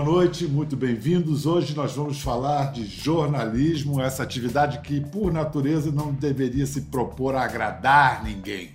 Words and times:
Boa 0.00 0.12
noite, 0.12 0.46
muito 0.46 0.76
bem-vindos. 0.78 1.44
Hoje 1.44 1.76
nós 1.76 1.92
vamos 1.92 2.22
falar 2.22 2.72
de 2.72 2.86
jornalismo, 2.86 4.00
essa 4.00 4.22
atividade 4.22 4.78
que, 4.78 4.98
por 4.98 5.30
natureza, 5.30 5.92
não 5.92 6.10
deveria 6.10 6.64
se 6.64 6.80
propor 6.80 7.34
a 7.34 7.42
agradar 7.42 8.24
ninguém. 8.24 8.70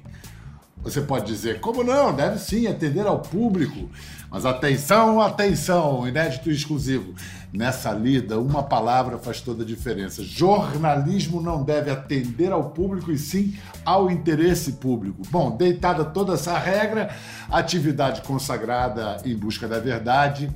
Você 0.83 1.01
pode 1.01 1.25
dizer, 1.25 1.59
como 1.59 1.83
não? 1.83 2.13
Deve 2.13 2.37
sim 2.37 2.67
atender 2.67 3.07
ao 3.07 3.21
público. 3.21 3.89
Mas 4.29 4.45
atenção, 4.45 5.19
atenção, 5.19 6.07
inédito 6.07 6.51
e 6.51 6.53
exclusivo. 6.53 7.15
Nessa 7.51 7.91
lida, 7.91 8.39
uma 8.39 8.61
palavra 8.61 9.17
faz 9.17 9.41
toda 9.41 9.63
a 9.63 9.65
diferença. 9.65 10.23
Jornalismo 10.23 11.41
não 11.41 11.63
deve 11.63 11.89
atender 11.89 12.51
ao 12.51 12.69
público 12.69 13.11
e 13.11 13.17
sim 13.17 13.55
ao 13.83 14.11
interesse 14.11 14.73
público. 14.73 15.23
Bom, 15.31 15.57
deitada 15.57 16.05
toda 16.05 16.35
essa 16.35 16.55
regra, 16.55 17.09
atividade 17.49 18.21
consagrada 18.21 19.17
em 19.25 19.35
busca 19.35 19.67
da 19.67 19.79
verdade. 19.79 20.53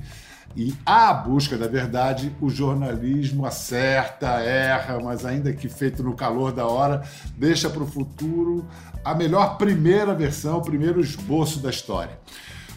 E 0.56 0.74
à 0.84 1.12
busca 1.14 1.56
da 1.56 1.68
verdade, 1.68 2.34
o 2.40 2.50
jornalismo 2.50 3.46
acerta, 3.46 4.26
erra, 4.40 4.98
mas 5.02 5.24
ainda 5.24 5.52
que 5.52 5.68
feito 5.68 6.02
no 6.02 6.14
calor 6.14 6.52
da 6.52 6.66
hora, 6.66 7.02
deixa 7.36 7.70
para 7.70 7.82
o 7.82 7.86
futuro 7.86 8.66
a 9.04 9.14
melhor 9.14 9.56
primeira 9.56 10.12
versão, 10.14 10.58
o 10.58 10.62
primeiro 10.62 11.00
esboço 11.00 11.60
da 11.60 11.70
história. 11.70 12.18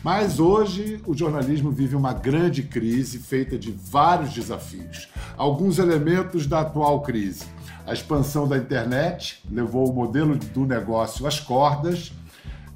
Mas 0.04 0.38
hoje 0.38 1.02
o 1.08 1.16
jornalismo 1.16 1.72
vive 1.72 1.96
uma 1.96 2.14
grande 2.14 2.62
crise 2.62 3.20
feita 3.20 3.58
de 3.58 3.72
vários 3.72 4.34
desafios. 4.34 5.08
Alguns 5.38 5.80
elementos 5.80 6.46
da 6.46 6.60
atual 6.60 7.02
crise. 7.02 7.46
A 7.88 7.94
expansão 7.94 8.48
da 8.48 8.58
internet 8.58 9.42
levou 9.50 9.90
o 9.90 9.94
modelo 9.94 10.36
do 10.36 10.66
negócio 10.66 11.26
às 11.26 11.40
cordas. 11.40 12.12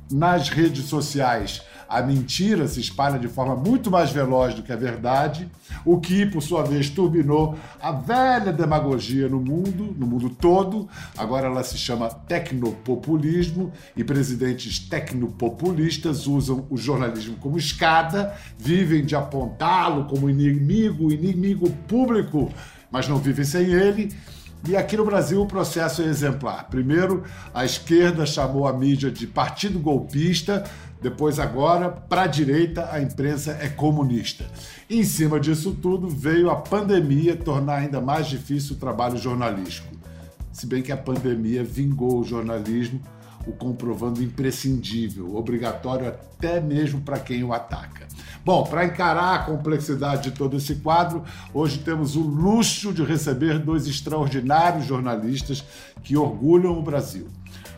Nas 0.09 0.47
redes 0.47 0.85
sociais, 0.85 1.61
a 1.89 2.01
mentira 2.01 2.67
se 2.67 2.79
espalha 2.79 3.17
de 3.17 3.27
forma 3.27 3.55
muito 3.55 3.89
mais 3.89 4.11
veloz 4.11 4.53
do 4.53 4.63
que 4.63 4.71
a 4.71 4.75
verdade, 4.75 5.49
o 5.85 5.99
que, 5.99 6.25
por 6.25 6.41
sua 6.41 6.63
vez, 6.63 6.89
turbinou 6.89 7.57
a 7.81 7.91
velha 7.91 8.51
demagogia 8.51 9.27
no 9.29 9.39
mundo, 9.39 9.95
no 9.97 10.05
mundo 10.05 10.29
todo. 10.29 10.87
Agora 11.17 11.47
ela 11.47 11.63
se 11.63 11.77
chama 11.77 12.09
tecnopopulismo 12.09 13.71
e 13.95 14.03
presidentes 14.03 14.79
tecnopopulistas 14.79 16.27
usam 16.27 16.65
o 16.69 16.77
jornalismo 16.77 17.37
como 17.37 17.57
escada, 17.57 18.33
vivem 18.57 19.05
de 19.05 19.15
apontá-lo 19.15 20.05
como 20.05 20.29
inimigo, 20.29 21.11
inimigo 21.11 21.69
público, 21.87 22.51
mas 22.91 23.07
não 23.07 23.17
vivem 23.17 23.45
sem 23.45 23.65
ele. 23.65 24.13
E 24.67 24.75
aqui 24.75 24.97
no 24.97 25.05
Brasil 25.05 25.41
o 25.41 25.45
processo 25.45 26.01
é 26.01 26.05
exemplar. 26.05 26.67
Primeiro, 26.69 27.23
a 27.53 27.63
esquerda 27.63 28.25
chamou 28.25 28.67
a 28.67 28.73
mídia 28.73 29.11
de 29.11 29.27
partido 29.27 29.79
golpista, 29.79 30.63
depois, 31.01 31.39
agora, 31.39 31.89
para 31.91 32.23
a 32.23 32.27
direita, 32.27 32.89
a 32.91 33.01
imprensa 33.01 33.57
é 33.61 33.69
comunista. 33.69 34.45
Em 34.89 35.03
cima 35.03 35.39
disso 35.39 35.77
tudo, 35.79 36.09
veio 36.09 36.49
a 36.49 36.55
pandemia 36.55 37.35
tornar 37.35 37.75
ainda 37.75 38.01
mais 38.01 38.27
difícil 38.27 38.75
o 38.75 38.79
trabalho 38.79 39.17
jornalístico. 39.17 39.95
Se 40.51 40.65
bem 40.65 40.81
que 40.81 40.91
a 40.91 40.97
pandemia 40.97 41.63
vingou 41.63 42.19
o 42.19 42.23
jornalismo, 42.23 42.99
o 43.45 43.51
comprovando 43.53 44.23
imprescindível, 44.23 45.35
obrigatório 45.35 46.07
até 46.07 46.59
mesmo 46.59 47.01
para 47.01 47.19
quem 47.19 47.43
o 47.43 47.53
ataca. 47.53 48.07
Bom, 48.43 48.63
para 48.63 48.85
encarar 48.85 49.35
a 49.35 49.43
complexidade 49.43 50.31
de 50.31 50.37
todo 50.37 50.57
esse 50.57 50.75
quadro, 50.75 51.23
hoje 51.53 51.79
temos 51.79 52.15
o 52.15 52.21
luxo 52.21 52.93
de 52.93 53.03
receber 53.03 53.59
dois 53.59 53.87
extraordinários 53.87 54.85
jornalistas 54.85 55.63
que 56.03 56.17
orgulham 56.17 56.77
o 56.77 56.81
Brasil. 56.81 57.27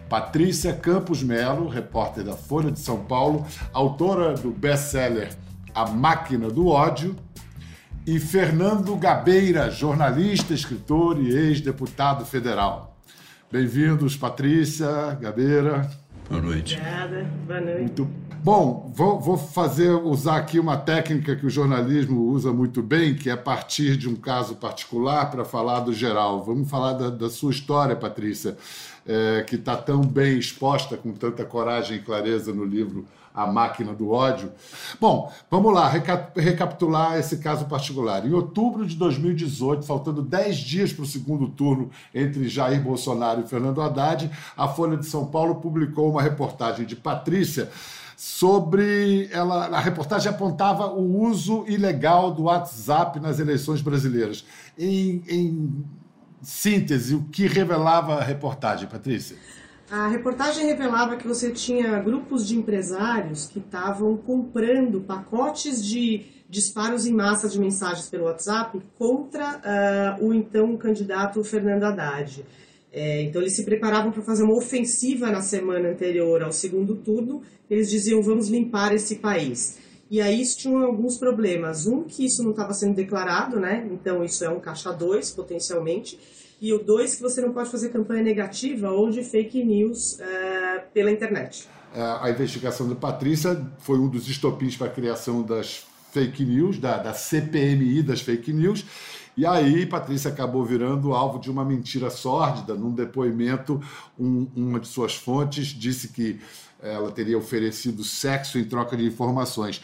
Patrícia 0.09 0.73
Campos 0.73 1.21
Melo, 1.21 1.69
repórter 1.69 2.23
da 2.23 2.33
Folha 2.33 2.71
de 2.71 2.79
São 2.79 3.05
Paulo, 3.05 3.45
autora 3.71 4.33
do 4.33 4.49
best-seller 4.49 5.29
A 5.73 5.87
Máquina 5.87 6.49
do 6.49 6.67
Ódio, 6.67 7.15
e 8.07 8.19
Fernando 8.19 8.95
Gabeira, 8.95 9.69
jornalista, 9.69 10.51
escritor 10.51 11.21
e 11.21 11.29
ex-deputado 11.29 12.25
federal. 12.25 12.97
Bem-vindos, 13.51 14.17
Patrícia, 14.17 15.15
Gabeira. 15.21 15.87
Boa 16.27 16.41
noite. 16.41 16.75
Obrigada, 16.75 17.29
boa 17.45 17.61
noite. 17.61 17.79
Muito 17.79 18.29
Bom, 18.41 18.89
vou, 18.95 19.19
vou, 19.19 19.37
fazer 19.37 19.89
usar 19.91 20.37
aqui 20.37 20.59
uma 20.59 20.77
técnica 20.77 21.35
que 21.35 21.45
o 21.45 21.49
jornalismo 21.49 22.21
usa 22.21 22.53
muito 22.53 22.81
bem, 22.81 23.13
que 23.13 23.29
é 23.29 23.35
partir 23.35 23.97
de 23.97 24.07
um 24.07 24.15
caso 24.15 24.55
particular 24.55 25.29
para 25.29 25.43
falar 25.43 25.81
do 25.81 25.91
geral. 25.91 26.41
Vamos 26.45 26.69
falar 26.69 26.93
da, 26.93 27.09
da 27.09 27.29
sua 27.29 27.51
história, 27.51 27.97
Patrícia 27.97 28.55
é, 29.09 29.41
que 29.41 29.55
está 29.55 29.75
tão 29.75 30.01
bem 30.01 30.37
exposta, 30.37 30.95
com 30.95 31.11
tanta 31.13 31.43
coragem 31.43 31.97
e 31.97 31.99
clareza 31.99 32.53
no 32.53 32.63
livro 32.63 33.07
A 33.33 33.47
Máquina 33.47 33.91
do 33.91 34.11
Ódio. 34.11 34.51
Bom, 35.01 35.33
vamos 35.49 35.73
lá, 35.73 35.89
reca 35.89 36.31
recapitular 36.35 37.17
esse 37.17 37.37
caso 37.37 37.65
particular. 37.65 38.23
Em 38.23 38.33
outubro 38.33 38.85
de 38.85 38.95
2018, 38.95 39.83
faltando 39.83 40.21
10 40.21 40.57
dias 40.57 40.93
para 40.93 41.01
o 41.01 41.07
segundo 41.07 41.47
turno 41.47 41.89
entre 42.13 42.47
Jair 42.47 42.83
Bolsonaro 42.83 43.41
e 43.41 43.47
Fernando 43.47 43.81
Haddad, 43.81 44.29
a 44.55 44.67
Folha 44.67 44.95
de 44.95 45.07
São 45.07 45.25
Paulo 45.25 45.55
publicou 45.55 46.11
uma 46.11 46.21
reportagem 46.21 46.85
de 46.85 46.95
Patrícia 46.95 47.71
sobre 48.15 49.29
ela 49.31 49.67
a 49.67 49.79
reportagem 49.79 50.29
apontava 50.29 50.87
o 50.87 51.21
uso 51.21 51.63
ilegal 51.67 52.31
do 52.31 52.43
WhatsApp 52.43 53.17
nas 53.17 53.39
eleições 53.39 53.81
brasileiras. 53.81 54.45
Em, 54.77 55.23
em 55.27 55.85
síntese, 56.41 57.15
o 57.15 57.23
que 57.23 57.47
revelava 57.47 58.15
a 58.15 58.23
reportagem, 58.23 58.87
Patrícia? 58.87 59.37
A 59.91 60.07
reportagem 60.07 60.67
revelava 60.67 61.17
que 61.17 61.27
você 61.27 61.49
tinha 61.49 61.99
grupos 61.99 62.47
de 62.47 62.55
empresários 62.55 63.47
que 63.47 63.57
estavam 63.57 64.15
comprando 64.17 65.01
pacotes 65.01 65.83
de 65.83 66.25
disparos 66.47 67.05
em 67.05 67.13
massa 67.13 67.47
de 67.47 67.59
mensagens 67.59 68.09
pelo 68.09 68.25
WhatsApp 68.25 68.79
contra 68.97 70.17
uh, 70.19 70.25
o 70.25 70.33
então 70.33 70.77
candidato 70.77 71.43
Fernando 71.43 71.83
Haddad. 71.83 72.45
É, 72.91 73.21
então 73.21 73.41
eles 73.41 73.55
se 73.55 73.63
preparavam 73.63 74.11
para 74.11 74.23
fazer 74.23 74.43
uma 74.43 74.55
ofensiva 74.55 75.29
na 75.29 75.41
semana 75.41 75.89
anterior 75.89 76.41
ao 76.41 76.51
segundo 76.51 76.95
turno. 76.95 77.41
Eles 77.69 77.89
diziam 77.89 78.21
vamos 78.21 78.49
limpar 78.49 78.93
esse 78.93 79.17
país. 79.17 79.77
E 80.09 80.21
aí 80.21 80.43
tinham 80.45 80.83
alguns 80.83 81.17
problemas. 81.17 81.85
Um, 81.85 82.03
que 82.03 82.25
isso 82.25 82.41
não 82.43 82.51
estava 82.51 82.73
sendo 82.73 82.95
declarado, 82.95 83.59
né? 83.59 83.87
Então 83.91 84.23
isso 84.23 84.43
é 84.43 84.49
um 84.49 84.59
caixa 84.59 84.91
2, 84.91 85.31
potencialmente. 85.31 86.19
E 86.61 86.73
o 86.73 86.79
dois, 86.79 87.15
que 87.15 87.21
você 87.21 87.41
não 87.41 87.53
pode 87.53 87.69
fazer 87.69 87.89
campanha 87.89 88.21
negativa 88.21 88.89
ou 88.89 89.09
de 89.09 89.23
fake 89.23 89.63
news 89.63 90.15
uh, 90.15 90.81
pela 90.93 91.09
internet. 91.09 91.69
É, 91.93 92.01
a 92.01 92.29
investigação 92.29 92.87
da 92.89 92.95
Patrícia 92.95 93.65
foi 93.79 93.97
um 93.97 94.07
dos 94.07 94.27
estopins 94.27 94.75
para 94.75 94.87
a 94.87 94.89
criação 94.89 95.41
das 95.41 95.85
fake 96.11 96.43
news, 96.43 96.77
da, 96.77 96.97
da 96.97 97.13
CPMI 97.13 98.03
das 98.03 98.21
fake 98.21 98.51
news. 98.51 98.85
E 99.39 99.45
aí, 99.45 99.85
Patrícia 99.85 100.29
acabou 100.29 100.65
virando 100.65 101.13
alvo 101.13 101.39
de 101.39 101.49
uma 101.49 101.63
mentira 101.63 102.09
sórdida. 102.09 102.73
Num 102.75 102.91
depoimento, 102.91 103.81
um, 104.19 104.45
uma 104.53 104.81
de 104.81 104.87
suas 104.89 105.15
fontes 105.15 105.67
disse 105.67 106.09
que 106.09 106.41
ela 106.83 107.09
teria 107.09 107.37
oferecido 107.37 108.03
sexo 108.03 108.59
em 108.59 108.65
troca 108.65 108.97
de 108.97 109.05
informações. 109.05 109.81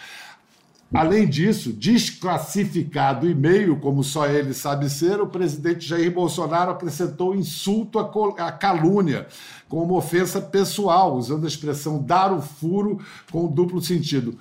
Além 0.94 1.26
disso, 1.26 1.72
desclassificado 1.72 3.30
e-mail, 3.30 3.80
como 3.80 4.04
só 4.04 4.28
ele 4.28 4.54
sabe 4.54 4.90
ser, 4.90 5.22
o 5.22 5.28
presidente 5.28 5.88
Jair 5.88 6.12
Bolsonaro 6.12 6.72
acrescentou 6.72 7.34
insulto 7.34 7.98
à 7.98 8.52
calúnia, 8.52 9.26
como 9.70 9.96
ofensa 9.96 10.42
pessoal, 10.42 11.16
usando 11.16 11.46
a 11.46 11.48
expressão 11.48 12.04
dar 12.04 12.34
o 12.34 12.42
furo 12.42 13.00
com 13.32 13.48
duplo 13.48 13.82
sentido. 13.82 14.38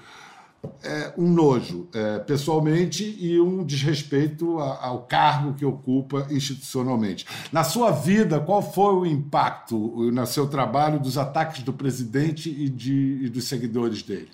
É, 0.82 1.12
um 1.16 1.28
nojo 1.28 1.88
é, 1.94 2.18
pessoalmente 2.20 3.16
e 3.18 3.40
um 3.40 3.64
desrespeito 3.64 4.58
ao 4.58 5.02
cargo 5.02 5.54
que 5.54 5.64
ocupa 5.64 6.26
institucionalmente. 6.30 7.26
Na 7.52 7.64
sua 7.64 7.90
vida, 7.90 8.40
qual 8.40 8.62
foi 8.62 8.94
o 8.94 9.06
impacto 9.06 9.76
no 10.10 10.26
seu 10.26 10.46
trabalho 10.46 10.98
dos 10.98 11.18
ataques 11.18 11.62
do 11.62 11.72
presidente 11.72 12.50
e, 12.50 12.68
de, 12.68 13.20
e 13.22 13.28
dos 13.28 13.44
seguidores 13.44 14.02
dele? 14.02 14.28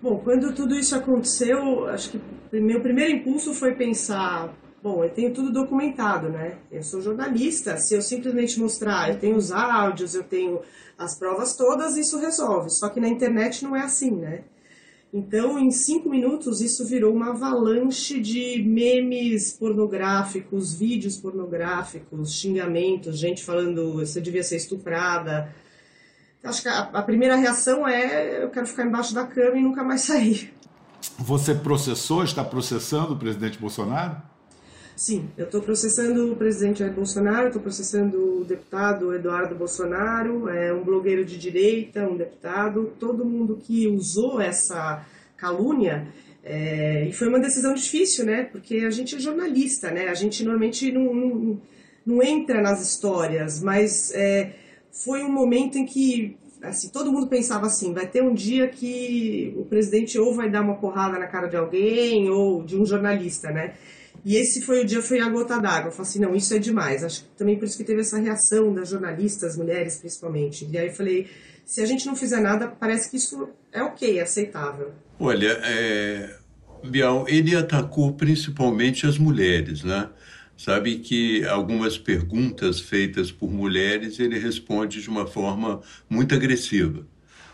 Bom, 0.00 0.18
quando 0.18 0.54
tudo 0.54 0.74
isso 0.76 0.94
aconteceu, 0.94 1.86
acho 1.88 2.10
que 2.10 2.20
meu 2.60 2.80
primeiro 2.80 3.12
impulso 3.12 3.52
foi 3.52 3.74
pensar, 3.74 4.54
bom, 4.80 5.02
eu 5.02 5.10
tenho 5.10 5.34
tudo 5.34 5.52
documentado, 5.52 6.28
né? 6.28 6.58
Eu 6.70 6.84
sou 6.84 7.00
jornalista, 7.00 7.76
se 7.76 7.94
eu 7.94 8.02
simplesmente 8.02 8.60
mostrar, 8.60 9.10
eu 9.10 9.18
tenho 9.18 9.36
os 9.36 9.50
áudios, 9.50 10.14
eu 10.14 10.22
tenho 10.22 10.60
as 10.96 11.18
provas 11.18 11.56
todas, 11.56 11.96
isso 11.96 12.18
resolve. 12.18 12.70
Só 12.70 12.88
que 12.88 13.00
na 13.00 13.08
internet 13.08 13.64
não 13.64 13.74
é 13.74 13.82
assim, 13.82 14.12
né? 14.12 14.44
Então, 15.12 15.58
em 15.58 15.70
cinco 15.70 16.10
minutos, 16.10 16.60
isso 16.60 16.84
virou 16.84 17.14
uma 17.14 17.30
avalanche 17.30 18.20
de 18.20 18.62
memes 18.62 19.52
pornográficos, 19.52 20.74
vídeos 20.74 21.16
pornográficos, 21.16 22.34
xingamentos, 22.34 23.18
gente 23.18 23.42
falando 23.42 23.94
você 23.94 24.20
devia 24.20 24.42
ser 24.42 24.56
estuprada, 24.56 25.50
Acho 26.42 26.62
que 26.62 26.68
a, 26.68 26.80
a 26.80 27.02
primeira 27.02 27.36
reação 27.36 27.86
é 27.86 28.42
eu 28.42 28.50
quero 28.50 28.66
ficar 28.66 28.84
embaixo 28.84 29.14
da 29.14 29.26
cama 29.26 29.58
e 29.58 29.62
nunca 29.62 29.82
mais 29.82 30.02
sair. 30.02 30.54
Você 31.18 31.54
processou, 31.54 32.22
está 32.22 32.44
processando 32.44 33.14
o 33.14 33.18
presidente 33.18 33.58
Bolsonaro? 33.58 34.16
Sim, 34.98 35.28
eu 35.38 35.44
estou 35.44 35.62
processando 35.62 36.32
o 36.32 36.34
presidente 36.34 36.80
Jair 36.80 36.92
Bolsonaro, 36.92 37.46
estou 37.46 37.62
processando 37.62 38.40
o 38.40 38.44
deputado 38.44 39.14
Eduardo 39.14 39.54
Bolsonaro, 39.54 40.48
é 40.48 40.74
um 40.74 40.82
blogueiro 40.82 41.24
de 41.24 41.38
direita, 41.38 42.08
um 42.08 42.16
deputado, 42.16 42.92
todo 42.98 43.24
mundo 43.24 43.60
que 43.62 43.86
usou 43.86 44.40
essa 44.40 45.06
calúnia 45.36 46.08
É, 46.42 47.06
e 47.08 47.12
foi 47.12 47.28
uma 47.28 47.38
decisão 47.38 47.74
difícil, 47.74 48.24
né? 48.24 48.44
Porque 48.50 48.78
a 48.78 48.90
gente 48.90 49.14
é 49.14 49.20
jornalista, 49.20 49.90
né? 49.90 50.08
A 50.08 50.14
gente 50.14 50.42
normalmente 50.42 50.90
não, 50.90 51.14
não, 51.14 51.60
não 52.06 52.22
entra 52.22 52.60
nas 52.60 52.80
histórias, 52.80 53.62
mas 53.62 54.12
é, 54.14 54.52
foi 54.90 55.22
um 55.22 55.30
momento 55.30 55.78
em 55.78 55.84
que 55.84 56.36
assim, 56.62 56.88
todo 56.88 57.12
mundo 57.12 57.28
pensava 57.28 57.66
assim, 57.66 57.92
vai 57.92 58.06
ter 58.06 58.22
um 58.22 58.34
dia 58.34 58.66
que 58.66 59.54
o 59.56 59.64
presidente 59.64 60.18
ou 60.18 60.34
vai 60.34 60.50
dar 60.50 60.62
uma 60.62 60.76
porrada 60.76 61.18
na 61.18 61.26
cara 61.28 61.46
de 61.46 61.56
alguém 61.56 62.28
ou 62.30 62.64
de 62.64 62.76
um 62.76 62.84
jornalista, 62.84 63.50
né? 63.50 63.74
E 64.24 64.36
esse 64.36 64.62
foi 64.62 64.82
o 64.82 64.84
dia, 64.84 65.00
foi 65.00 65.20
a 65.20 65.28
gota 65.28 65.58
d'água. 65.58 65.88
Eu 65.88 65.92
falei 65.92 66.10
assim, 66.10 66.18
não, 66.18 66.34
isso 66.34 66.54
é 66.54 66.58
demais. 66.58 67.04
Acho 67.04 67.22
que 67.22 67.28
também 67.36 67.56
por 67.56 67.66
isso 67.66 67.76
que 67.76 67.84
teve 67.84 68.00
essa 68.00 68.18
reação 68.18 68.74
das 68.74 68.88
jornalistas, 68.88 69.56
mulheres 69.56 69.96
principalmente. 69.96 70.68
E 70.70 70.76
aí 70.76 70.88
eu 70.88 70.92
falei, 70.92 71.28
se 71.64 71.80
a 71.80 71.86
gente 71.86 72.06
não 72.06 72.16
fizer 72.16 72.40
nada, 72.40 72.68
parece 72.68 73.10
que 73.10 73.16
isso 73.16 73.48
é 73.72 73.82
ok, 73.82 74.18
é 74.18 74.22
aceitável. 74.22 74.92
Olha, 75.20 75.60
é, 75.62 76.36
Bial, 76.84 77.26
ele 77.28 77.54
atacou 77.56 78.12
principalmente 78.12 79.06
as 79.06 79.18
mulheres, 79.18 79.82
né? 79.82 80.08
Sabe 80.56 80.98
que 80.98 81.44
algumas 81.44 81.96
perguntas 81.96 82.80
feitas 82.80 83.30
por 83.30 83.50
mulheres 83.50 84.18
ele 84.18 84.38
responde 84.38 85.00
de 85.00 85.08
uma 85.08 85.26
forma 85.26 85.80
muito 86.10 86.34
agressiva. 86.34 87.06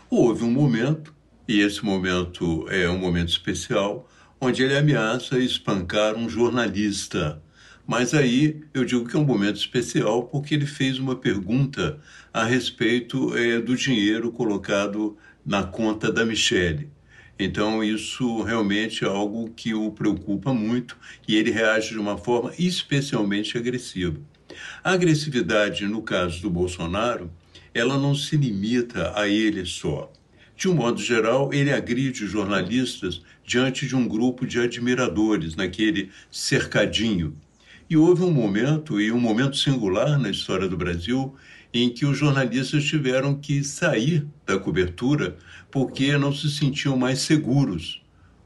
Houve 0.09 0.43
um 0.43 0.51
momento, 0.51 1.13
e 1.47 1.59
esse 1.59 1.85
momento 1.85 2.67
é 2.69 2.89
um 2.89 2.97
momento 2.97 3.29
especial, 3.29 4.09
onde 4.39 4.63
ele 4.63 4.77
ameaça 4.77 5.39
espancar 5.39 6.15
um 6.15 6.29
jornalista. 6.29 7.41
Mas 7.87 8.13
aí 8.13 8.63
eu 8.73 8.83
digo 8.83 9.07
que 9.07 9.15
é 9.15 9.19
um 9.19 9.25
momento 9.25 9.57
especial 9.57 10.23
porque 10.23 10.55
ele 10.55 10.65
fez 10.65 10.97
uma 10.97 11.15
pergunta 11.15 11.99
a 12.33 12.43
respeito 12.43 13.37
é, 13.37 13.59
do 13.59 13.75
dinheiro 13.75 14.31
colocado 14.31 15.17
na 15.45 15.63
conta 15.63 16.11
da 16.11 16.25
Michelle. 16.25 16.89
Então, 17.37 17.83
isso 17.83 18.41
realmente 18.43 19.03
é 19.03 19.07
algo 19.07 19.51
que 19.55 19.73
o 19.73 19.91
preocupa 19.91 20.53
muito 20.53 20.97
e 21.27 21.35
ele 21.35 21.51
reage 21.51 21.89
de 21.89 21.99
uma 21.99 22.17
forma 22.17 22.53
especialmente 22.57 23.57
agressiva. 23.57 24.17
A 24.83 24.93
agressividade, 24.93 25.85
no 25.85 26.01
caso 26.01 26.41
do 26.41 26.49
Bolsonaro, 26.49 27.29
ela 27.73 27.97
não 27.97 28.15
se 28.15 28.37
limita 28.37 29.11
a 29.19 29.27
ele 29.27 29.65
só. 29.65 30.11
De 30.55 30.69
um 30.69 30.73
modo 30.73 31.01
geral, 31.01 31.53
ele 31.53 31.73
agride 31.73 32.25
jornalistas 32.25 33.21
diante 33.45 33.87
de 33.87 33.95
um 33.95 34.07
grupo 34.07 34.45
de 34.45 34.59
admiradores, 34.59 35.55
naquele 35.55 36.09
cercadinho. 36.31 37.35
E 37.89 37.95
houve 37.95 38.23
um 38.23 38.31
momento, 38.31 38.99
e 38.99 39.11
um 39.11 39.19
momento 39.19 39.55
singular 39.57 40.17
na 40.17 40.29
história 40.29 40.67
do 40.67 40.75
Brasil, 40.75 41.35
em 41.71 41.89
que 41.89 42.05
os 42.05 42.17
jornalistas 42.17 42.83
tiveram 42.85 43.35
que 43.35 43.63
sair 43.63 44.25
da 44.45 44.57
cobertura 44.57 45.37
porque 45.69 46.17
não 46.17 46.33
se 46.33 46.49
sentiam 46.49 46.97
mais 46.97 47.19
seguros. 47.19 48.01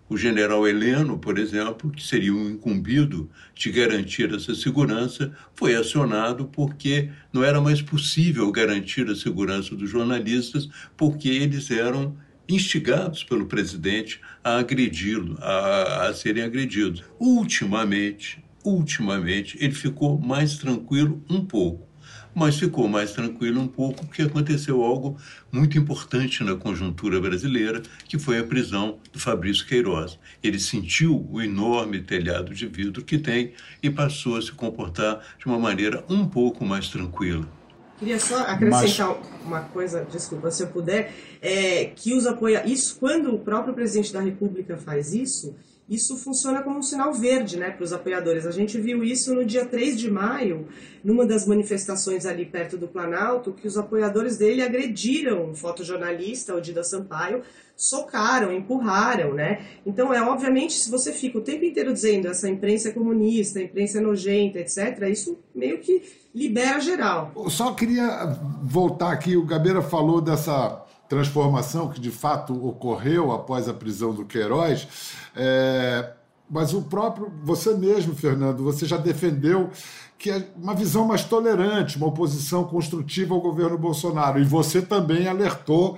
O 0.10 0.18
general 0.18 0.68
Heleno, 0.68 1.20
por 1.20 1.38
exemplo, 1.38 1.92
que 1.92 2.02
seria 2.02 2.34
o 2.34 2.50
incumbido 2.50 3.30
de 3.54 3.70
garantir 3.70 4.34
essa 4.34 4.56
segurança, 4.56 5.32
foi 5.54 5.76
acionado 5.76 6.46
porque 6.46 7.10
não 7.32 7.44
era 7.44 7.62
mais 7.62 7.80
possível 7.80 8.52
garantir 8.52 9.08
a 9.08 9.16
segurança 9.16 9.76
dos 9.76 9.88
jornalistas, 9.88 10.68
porque 10.98 11.30
eles 11.30 11.70
eram 11.70 12.18
instigados 12.50 13.24
pelo 13.24 13.46
presidente 13.46 14.20
a 14.44 14.58
agredi-lo, 14.58 15.38
a, 15.40 16.08
a 16.08 16.14
serem 16.14 16.44
agredidos. 16.44 17.04
Ultimamente, 17.20 18.44
ultimamente, 18.64 19.58
ele 19.62 19.74
ficou 19.74 20.20
mais 20.20 20.58
tranquilo 20.58 21.24
um 21.30 21.46
pouco 21.46 21.90
mas 22.34 22.58
ficou 22.58 22.88
mais 22.88 23.12
tranquilo 23.12 23.60
um 23.60 23.68
pouco 23.68 24.06
porque 24.06 24.22
aconteceu 24.22 24.84
algo 24.84 25.18
muito 25.52 25.78
importante 25.78 26.44
na 26.44 26.56
conjuntura 26.56 27.20
brasileira, 27.20 27.82
que 28.08 28.20
foi 28.20 28.40
a 28.40 28.44
prisão 28.44 29.00
do 29.12 29.20
Fabrício 29.20 29.66
Queiroz. 29.66 30.20
Ele 30.42 30.60
sentiu 30.60 31.28
o 31.30 31.42
enorme 31.42 32.02
telhado 32.02 32.54
de 32.54 32.68
vidro 32.68 33.04
que 33.04 33.18
tem 33.18 33.54
e 33.82 33.90
passou 33.90 34.38
a 34.38 34.42
se 34.42 34.52
comportar 34.52 35.20
de 35.38 35.46
uma 35.46 35.60
maneira 35.60 36.04
um 36.10 36.26
pouco 36.26 36.64
mais 36.64 36.88
tranquila. 36.88 37.59
Queria 38.00 38.18
só 38.18 38.40
acrescentar 38.44 39.10
Mas... 39.10 39.44
uma 39.46 39.62
coisa, 39.62 40.06
desculpa, 40.10 40.50
se 40.50 40.64
eu 40.64 40.68
puder, 40.68 41.14
é 41.42 41.86
que 41.86 42.14
os 42.14 42.26
apoia 42.26 42.66
isso 42.66 42.96
quando 42.98 43.36
o 43.36 43.40
próprio 43.40 43.74
presidente 43.74 44.14
da 44.14 44.22
República 44.22 44.78
faz 44.78 45.14
isso, 45.14 45.54
isso 45.90 46.16
funciona 46.18 46.62
como 46.62 46.78
um 46.78 46.84
sinal 46.84 47.12
verde 47.14 47.58
né, 47.58 47.72
para 47.72 47.84
os 47.84 47.92
apoiadores. 47.92 48.46
A 48.46 48.52
gente 48.52 48.80
viu 48.80 49.04
isso 49.04 49.34
no 49.34 49.44
dia 49.44 49.66
3 49.66 50.00
de 50.00 50.12
maio, 50.12 50.68
numa 51.04 51.26
das 51.26 51.48
manifestações 51.48 52.26
ali 52.28 52.46
perto 52.46 52.78
do 52.78 52.88
Planalto, 52.88 53.54
que 53.54 53.68
os 53.68 53.76
apoiadores 53.76 54.38
dele 54.38 54.62
agrediram 54.62 55.50
um 55.50 55.56
fotojornalista, 55.56 56.54
o 56.54 56.62
Dida 56.62 56.84
Sampaio, 56.84 57.42
socaram, 57.76 58.54
empurraram, 58.54 59.34
né? 59.34 59.66
Então, 59.86 60.14
é 60.14 60.22
obviamente, 60.22 60.74
se 60.74 60.92
você 60.92 61.12
fica 61.12 61.38
o 61.38 61.42
tempo 61.42 61.64
inteiro 61.64 61.94
dizendo 61.94 62.28
essa 62.28 62.48
imprensa 62.48 62.90
é 62.90 62.92
comunista, 62.92 63.62
imprensa 63.62 63.98
é 63.98 64.02
nojenta, 64.02 64.60
etc., 64.60 65.08
isso 65.10 65.40
meio 65.56 65.80
que 65.80 66.04
libera 66.36 66.80
geral. 66.80 67.32
Eu 67.36 67.50
só 67.50 67.74
queria 67.74 68.38
voltar 68.64 69.12
aqui, 69.12 69.36
o 69.36 69.46
Gabeira 69.46 69.82
falou 69.82 70.22
dessa 70.22 70.86
transformação 71.10 71.90
que 71.90 72.00
de 72.00 72.12
fato 72.12 72.54
ocorreu 72.66 73.32
após 73.32 73.68
a 73.68 73.74
prisão 73.74 74.14
do 74.14 74.24
Queiroz. 74.24 74.88
É, 75.36 76.14
mas 76.50 76.74
o 76.74 76.84
próprio, 76.84 77.32
você 77.44 77.74
mesmo, 77.74 78.16
Fernando, 78.16 78.64
você 78.64 78.86
já 78.86 78.98
defendeu 78.98 79.72
que 80.18 80.30
é 80.30 80.50
uma 80.56 80.76
visão 80.76 81.06
mais 81.06 81.24
tolerante, 81.24 81.98
uma 81.98 82.08
oposição 82.08 82.66
construtiva 82.66 83.34
ao 83.34 83.42
governo 83.42 83.78
Bolsonaro. 83.78 84.40
E 84.40 84.44
você 84.44 84.82
também 84.82 85.28
alertou 85.28 85.98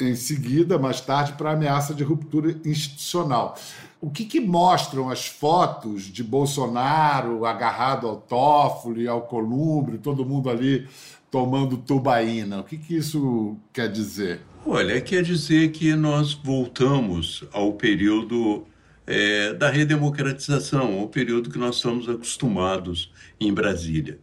em 0.00 0.14
seguida, 0.14 0.78
mais 0.78 1.00
tarde, 1.00 1.34
para 1.34 1.50
a 1.50 1.52
ameaça 1.52 1.94
de 1.94 2.02
ruptura 2.02 2.58
institucional. 2.64 3.54
O 4.00 4.08
que, 4.08 4.24
que, 4.24 4.40
mostram 4.40 5.10
as 5.10 5.26
fotos 5.26 6.04
de 6.04 6.24
Bolsonaro 6.24 7.44
agarrado 7.44 8.08
ao 8.08 8.16
Toffoli, 8.16 9.06
ao 9.06 9.22
Columbre, 9.22 9.98
todo 9.98 10.24
mundo 10.24 10.48
ali 10.48 10.88
tomando 11.30 11.76
tubaína. 11.76 12.60
O 12.60 12.64
que, 12.64 12.76
que 12.76 12.96
isso 12.96 13.56
quer 13.72 13.90
dizer? 13.90 14.40
Olha, 14.66 15.00
quer 15.00 15.22
dizer 15.22 15.70
que 15.70 15.94
nós 15.94 16.34
voltamos 16.34 17.44
ao 17.52 17.72
período 17.74 18.66
é, 19.06 19.54
da 19.54 19.70
redemocratização, 19.70 20.98
ao 21.00 21.08
período 21.08 21.50
que 21.50 21.58
nós 21.58 21.76
estamos 21.76 22.08
acostumados 22.08 23.12
em 23.40 23.52
Brasília. 23.52 24.18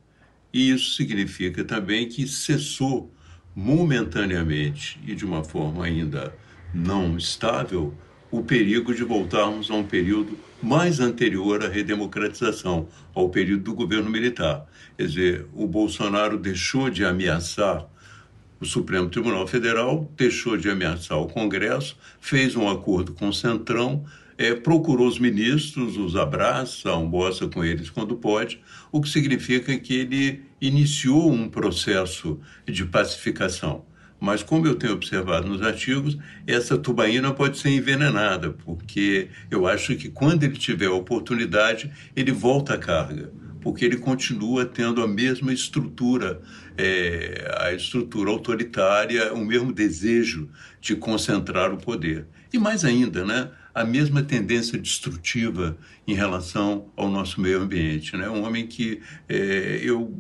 E 0.54 0.70
isso 0.70 0.96
significa 0.96 1.64
também 1.64 2.08
que 2.08 2.28
cessou 2.28 3.12
momentaneamente 3.56 5.00
e 5.06 5.16
de 5.16 5.26
uma 5.26 5.44
forma 5.44 5.86
ainda 5.86 6.34
não 6.74 7.18
estável 7.18 7.94
o 8.38 8.44
perigo 8.44 8.94
de 8.94 9.04
voltarmos 9.04 9.72
a 9.72 9.74
um 9.74 9.84
período 9.84 10.38
mais 10.62 11.00
anterior 11.00 11.64
à 11.64 11.68
redemocratização, 11.68 12.88
ao 13.12 13.30
período 13.30 13.64
do 13.64 13.74
governo 13.74 14.12
militar. 14.12 14.64
Quer 14.96 15.08
dizer, 15.08 15.48
o 15.56 15.66
Bolsonaro 15.66 16.38
deixou 16.38 16.88
de 16.88 17.04
ameaçar 17.04 17.88
o 18.60 18.66
Supremo 18.66 19.10
Tribunal 19.10 19.48
Federal, 19.48 20.12
deixou 20.16 20.56
de 20.56 20.70
ameaçar 20.70 21.18
o 21.18 21.28
Congresso, 21.28 21.98
fez 22.22 22.56
um 22.56 22.70
acordo 22.70 23.12
com 23.12 23.30
o 23.30 23.34
Centrão, 23.34 24.06
é, 24.38 24.54
procurou 24.54 25.08
os 25.08 25.18
ministros, 25.18 25.98
os 25.98 26.16
abraça, 26.16 26.92
almoça 26.92 27.48
com 27.48 27.66
eles 27.66 27.90
quando 27.90 28.16
pode, 28.18 28.62
o 28.92 29.02
que 29.02 29.10
significa 29.10 29.76
que 29.80 29.96
ele 29.96 30.44
iniciou 30.62 31.32
um 31.32 31.50
processo 31.50 32.40
de 32.68 32.86
pacificação. 32.86 33.87
Mas, 34.20 34.42
como 34.42 34.66
eu 34.66 34.76
tenho 34.76 34.94
observado 34.94 35.48
nos 35.48 35.62
artigos, 35.62 36.18
essa 36.46 36.78
tubaína 36.78 37.34
pode 37.34 37.58
ser 37.58 37.70
envenenada, 37.70 38.52
porque 38.52 39.30
eu 39.52 39.68
acho 39.68 39.96
que 39.96 40.10
quando 40.10 40.44
ele 40.44 40.58
tiver 40.58 40.88
a 40.88 40.94
oportunidade, 40.94 41.92
ele 42.16 42.32
volta 42.32 42.74
à 42.74 42.78
carga, 42.78 43.32
porque 43.62 43.86
ele 43.86 43.98
continua 43.98 44.66
tendo 44.66 45.04
a 45.04 45.08
mesma 45.08 45.54
estrutura, 45.54 46.42
é, 46.76 47.56
a 47.60 47.74
estrutura 47.74 48.32
autoritária, 48.32 49.34
o 49.34 49.46
mesmo 49.46 49.72
desejo 49.72 50.50
de 50.82 50.96
concentrar 50.96 51.72
o 51.72 51.78
poder. 51.78 52.26
E 52.52 52.58
mais 52.58 52.84
ainda, 52.84 53.24
né? 53.24 53.52
a 53.78 53.84
mesma 53.84 54.24
tendência 54.24 54.76
destrutiva 54.76 55.78
em 56.08 56.16
relação 56.16 56.88
ao 56.98 57.08
nosso 57.08 57.40
meio 57.40 57.62
ambiente. 57.62 58.18
Né? 58.18 58.28
Um 58.28 58.44
homem 58.44 58.66
que 58.66 59.02
é, 59.30 59.80
eu 59.84 60.18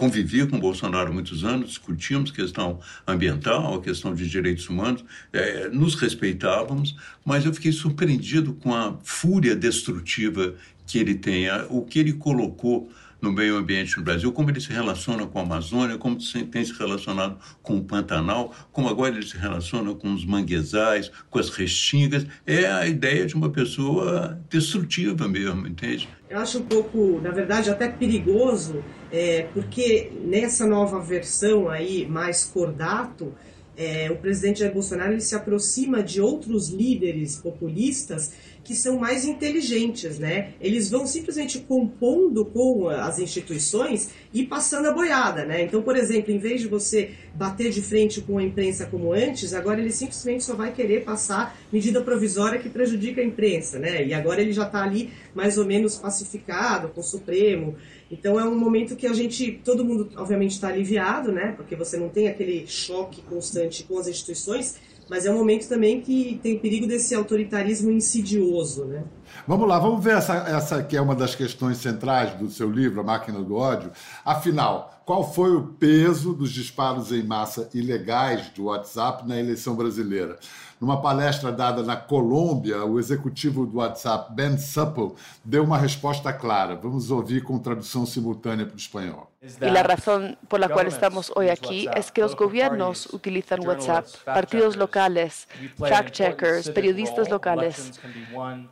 convivi 0.00 0.46
com 0.46 0.56
o 0.56 0.60
Bolsonaro 0.60 1.12
muitos 1.12 1.44
anos, 1.44 1.68
discutimos 1.68 2.30
questão 2.30 2.80
ambiental, 3.06 3.74
a 3.74 3.82
questão 3.82 4.14
de 4.14 4.26
direitos 4.26 4.66
humanos, 4.66 5.04
é, 5.30 5.68
nos 5.68 5.94
respeitávamos, 5.94 6.96
mas 7.22 7.44
eu 7.44 7.52
fiquei 7.52 7.70
surpreendido 7.70 8.54
com 8.54 8.74
a 8.74 8.96
fúria 9.02 9.54
destrutiva 9.54 10.54
que 10.86 10.98
ele 10.98 11.16
tem, 11.16 11.48
o 11.68 11.82
que 11.82 11.98
ele 11.98 12.14
colocou 12.14 12.90
no 13.20 13.30
meio 13.30 13.58
ambiente 13.58 13.98
no 13.98 14.02
Brasil, 14.02 14.32
como 14.32 14.48
ele 14.48 14.62
se 14.62 14.72
relaciona 14.72 15.26
com 15.26 15.38
a 15.38 15.42
Amazônia, 15.42 15.98
como 15.98 16.16
tem 16.50 16.64
se 16.64 16.72
relacionado 16.72 17.36
com 17.62 17.76
o 17.76 17.84
Pantanal, 17.84 18.54
como 18.72 18.88
agora 18.88 19.14
ele 19.14 19.26
se 19.26 19.36
relaciona 19.36 19.94
com 19.94 20.14
os 20.14 20.24
manguezais, 20.24 21.12
com 21.28 21.38
as 21.38 21.50
restingas. 21.50 22.26
É 22.46 22.64
a 22.64 22.86
ideia 22.86 23.26
de 23.26 23.34
uma 23.34 23.50
pessoa 23.50 24.40
destrutiva 24.48 25.28
mesmo, 25.28 25.66
entende? 25.66 26.08
Eu 26.30 26.38
acho 26.38 26.60
um 26.60 26.62
pouco, 26.62 27.20
na 27.22 27.30
verdade, 27.30 27.68
até 27.68 27.86
perigoso, 27.86 28.82
é, 29.12 29.48
porque 29.52 30.10
nessa 30.24 30.66
nova 30.66 31.00
versão 31.00 31.68
aí, 31.68 32.06
mais 32.06 32.44
cordato, 32.44 33.34
é, 33.76 34.10
o 34.10 34.16
presidente 34.16 34.60
Jair 34.60 34.72
Bolsonaro 34.72 35.12
ele 35.12 35.20
se 35.20 35.34
aproxima 35.34 36.02
de 36.02 36.20
outros 36.20 36.68
líderes 36.68 37.36
populistas 37.36 38.32
que 38.62 38.74
são 38.74 38.98
mais 38.98 39.24
inteligentes, 39.24 40.18
né? 40.18 40.52
Eles 40.60 40.90
vão 40.90 41.06
simplesmente 41.06 41.58
compondo 41.60 42.44
com 42.44 42.88
as 42.88 43.18
instituições 43.18 44.10
e 44.32 44.44
passando 44.44 44.86
a 44.86 44.92
boiada, 44.92 45.44
né? 45.44 45.62
Então, 45.62 45.82
por 45.82 45.96
exemplo, 45.96 46.30
em 46.30 46.38
vez 46.38 46.60
de 46.60 46.68
você 46.68 47.12
bater 47.34 47.70
de 47.70 47.80
frente 47.80 48.20
com 48.20 48.38
a 48.38 48.42
imprensa 48.42 48.86
como 48.86 49.12
antes, 49.12 49.54
agora 49.54 49.80
ele 49.80 49.90
simplesmente 49.90 50.44
só 50.44 50.54
vai 50.54 50.72
querer 50.72 51.04
passar 51.04 51.58
medida 51.72 52.00
provisória 52.00 52.58
que 52.58 52.68
prejudica 52.68 53.20
a 53.20 53.24
imprensa, 53.24 53.78
né? 53.78 54.04
E 54.04 54.12
agora 54.12 54.40
ele 54.40 54.52
já 54.52 54.66
está 54.66 54.82
ali 54.82 55.10
mais 55.34 55.56
ou 55.56 55.64
menos 55.64 55.96
pacificado 55.96 56.88
com 56.88 57.00
o 57.00 57.04
Supremo. 57.04 57.76
Então 58.10 58.38
é 58.38 58.44
um 58.44 58.58
momento 58.58 58.96
que 58.96 59.06
a 59.06 59.12
gente, 59.12 59.60
todo 59.64 59.84
mundo 59.84 60.10
obviamente 60.16 60.52
está 60.52 60.68
aliviado, 60.68 61.32
né? 61.32 61.54
Porque 61.56 61.76
você 61.76 61.96
não 61.96 62.08
tem 62.08 62.28
aquele 62.28 62.66
choque 62.66 63.22
constante 63.22 63.84
com 63.84 63.98
as 63.98 64.08
instituições, 64.08 64.76
mas 65.10 65.26
é 65.26 65.30
um 65.30 65.36
momento 65.36 65.68
também 65.68 66.00
que 66.00 66.38
tem 66.40 66.56
perigo 66.56 66.86
desse 66.86 67.16
autoritarismo 67.16 67.90
insidioso, 67.90 68.84
né? 68.84 69.02
Vamos 69.44 69.68
lá, 69.68 69.76
vamos 69.76 70.04
ver 70.04 70.16
essa, 70.16 70.34
essa 70.48 70.84
que 70.84 70.96
é 70.96 71.00
uma 71.00 71.16
das 71.16 71.34
questões 71.34 71.78
centrais 71.78 72.34
do 72.34 72.48
seu 72.48 72.70
livro, 72.70 73.00
A 73.00 73.02
Máquina 73.02 73.42
do 73.42 73.56
Ódio. 73.56 73.90
Afinal, 74.24 75.02
qual 75.04 75.32
foi 75.32 75.50
o 75.56 75.64
peso 75.64 76.32
dos 76.32 76.52
disparos 76.52 77.10
em 77.10 77.24
massa 77.24 77.68
ilegais 77.74 78.50
do 78.50 78.66
WhatsApp 78.66 79.26
na 79.26 79.36
eleição 79.36 79.74
brasileira? 79.74 80.38
Numa 80.80 81.02
palestra 81.02 81.52
dada 81.52 81.82
na 81.82 81.94
Colômbia, 81.94 82.84
o 82.86 82.98
executivo 82.98 83.66
do 83.66 83.78
WhatsApp, 83.78 84.32
Ben 84.32 84.56
Supple, 84.56 85.12
deu 85.44 85.62
uma 85.62 85.76
resposta 85.76 86.32
clara. 86.32 86.74
Vamos 86.74 87.10
ouvir 87.10 87.42
com 87.42 87.58
tradução 87.58 88.06
simultânea 88.06 88.64
para 88.64 88.74
o 88.74 88.78
espanhol. 88.78 89.30
Y 89.42 89.70
la 89.70 89.82
razón 89.82 90.38
por 90.48 90.60
la 90.60 90.68
cual 90.68 90.86
estamos 90.86 91.32
hoy 91.34 91.48
aquí 91.48 91.88
es 91.96 92.10
que 92.10 92.20
los 92.20 92.34
gobiernos 92.34 93.12
utilizan 93.12 93.66
WhatsApp, 93.66 94.06
partidos 94.24 94.76
locales, 94.76 95.48
fact-checkers, 95.78 96.70
periodistas 96.70 97.30
locales. 97.30 98.00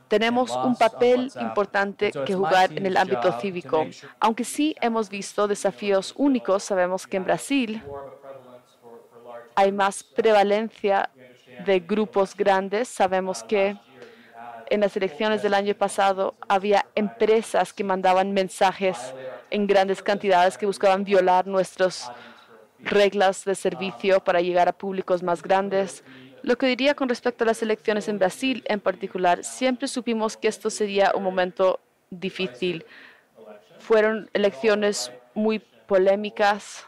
Tenemos 0.08 0.50
un 0.50 0.76
papel 0.76 1.30
importante 1.40 2.12
que 2.26 2.34
jugar 2.34 2.70
en 2.72 2.84
el 2.84 2.98
ámbito 2.98 3.32
cívico. 3.40 3.86
Aunque 4.20 4.44
sí 4.44 4.74
hemos 4.80 5.08
visto 5.08 5.48
desafíos 5.48 6.14
únicos, 6.16 6.64
sabemos 6.64 7.06
que 7.06 7.16
en 7.16 7.24
Brasil 7.24 7.82
hay 9.54 9.72
más 9.72 10.02
prevalencia 10.04 11.10
de 11.68 11.80
grupos 11.80 12.34
grandes. 12.34 12.88
Sabemos 12.88 13.44
que 13.44 13.76
en 14.70 14.80
las 14.80 14.96
elecciones 14.96 15.42
del 15.42 15.54
año 15.54 15.74
pasado 15.74 16.34
había 16.48 16.86
empresas 16.94 17.72
que 17.72 17.84
mandaban 17.84 18.32
mensajes 18.32 19.14
en 19.50 19.66
grandes 19.66 20.02
cantidades 20.02 20.58
que 20.58 20.66
buscaban 20.66 21.04
violar 21.04 21.46
nuestras 21.46 22.10
reglas 22.80 23.44
de 23.44 23.54
servicio 23.54 24.24
para 24.24 24.40
llegar 24.40 24.68
a 24.68 24.72
públicos 24.72 25.22
más 25.22 25.42
grandes. 25.42 26.02
Lo 26.42 26.56
que 26.56 26.66
diría 26.66 26.94
con 26.94 27.08
respecto 27.08 27.44
a 27.44 27.46
las 27.46 27.62
elecciones 27.62 28.08
en 28.08 28.18
Brasil 28.18 28.64
en 28.66 28.80
particular, 28.80 29.44
siempre 29.44 29.88
supimos 29.88 30.36
que 30.36 30.48
esto 30.48 30.70
sería 30.70 31.12
un 31.14 31.22
momento 31.22 31.80
difícil. 32.10 32.86
Fueron 33.78 34.30
elecciones 34.32 35.12
muy 35.34 35.58
polémicas, 35.58 36.87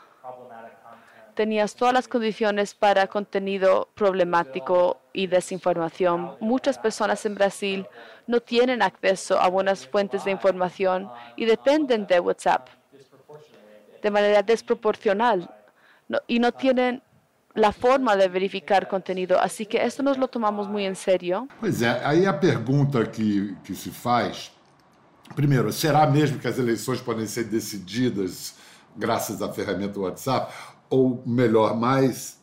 tenías 1.40 1.74
todas 1.74 1.94
las 1.94 2.06
condiciones 2.06 2.74
para 2.74 3.06
contenido 3.06 3.88
problemático 3.94 5.00
y 5.14 5.26
desinformación. 5.26 6.32
Muchas 6.38 6.76
personas 6.76 7.24
en 7.24 7.34
Brasil 7.34 7.86
no 8.26 8.40
tienen 8.40 8.82
acceso 8.82 9.40
a 9.40 9.48
buenas 9.48 9.86
fuentes 9.86 10.22
de 10.26 10.32
información 10.32 11.08
y 11.36 11.46
dependen 11.46 12.06
de 12.06 12.20
WhatsApp 12.20 12.68
de 14.02 14.10
manera 14.10 14.42
desproporcional 14.42 15.48
y 16.26 16.38
no 16.40 16.52
tienen 16.52 17.02
la 17.54 17.72
forma 17.72 18.16
de 18.16 18.28
verificar 18.28 18.86
contenido. 18.86 19.40
Así 19.40 19.64
que 19.64 19.82
esto 19.82 20.02
nos 20.02 20.18
lo 20.18 20.28
tomamos 20.28 20.68
muy 20.68 20.84
en 20.84 20.94
serio. 20.94 21.48
Pois 21.58 21.80
é, 21.80 22.04
aí 22.04 22.26
a 22.26 22.34
pergunta 22.34 23.06
que, 23.06 23.56
que 23.64 23.74
se 23.74 23.90
faz, 23.90 24.52
primeiro, 25.34 25.72
será 25.72 26.06
mesmo 26.06 26.38
que 26.38 26.48
as 26.48 26.58
eleições 26.58 27.00
podem 27.00 27.26
ser 27.26 27.44
decididas 27.44 28.56
graças 28.94 29.40
à 29.40 29.50
ferramenta 29.50 29.98
WhatsApp? 29.98 30.52
Ou 30.90 31.22
melhor, 31.24 31.78
mais 31.78 32.38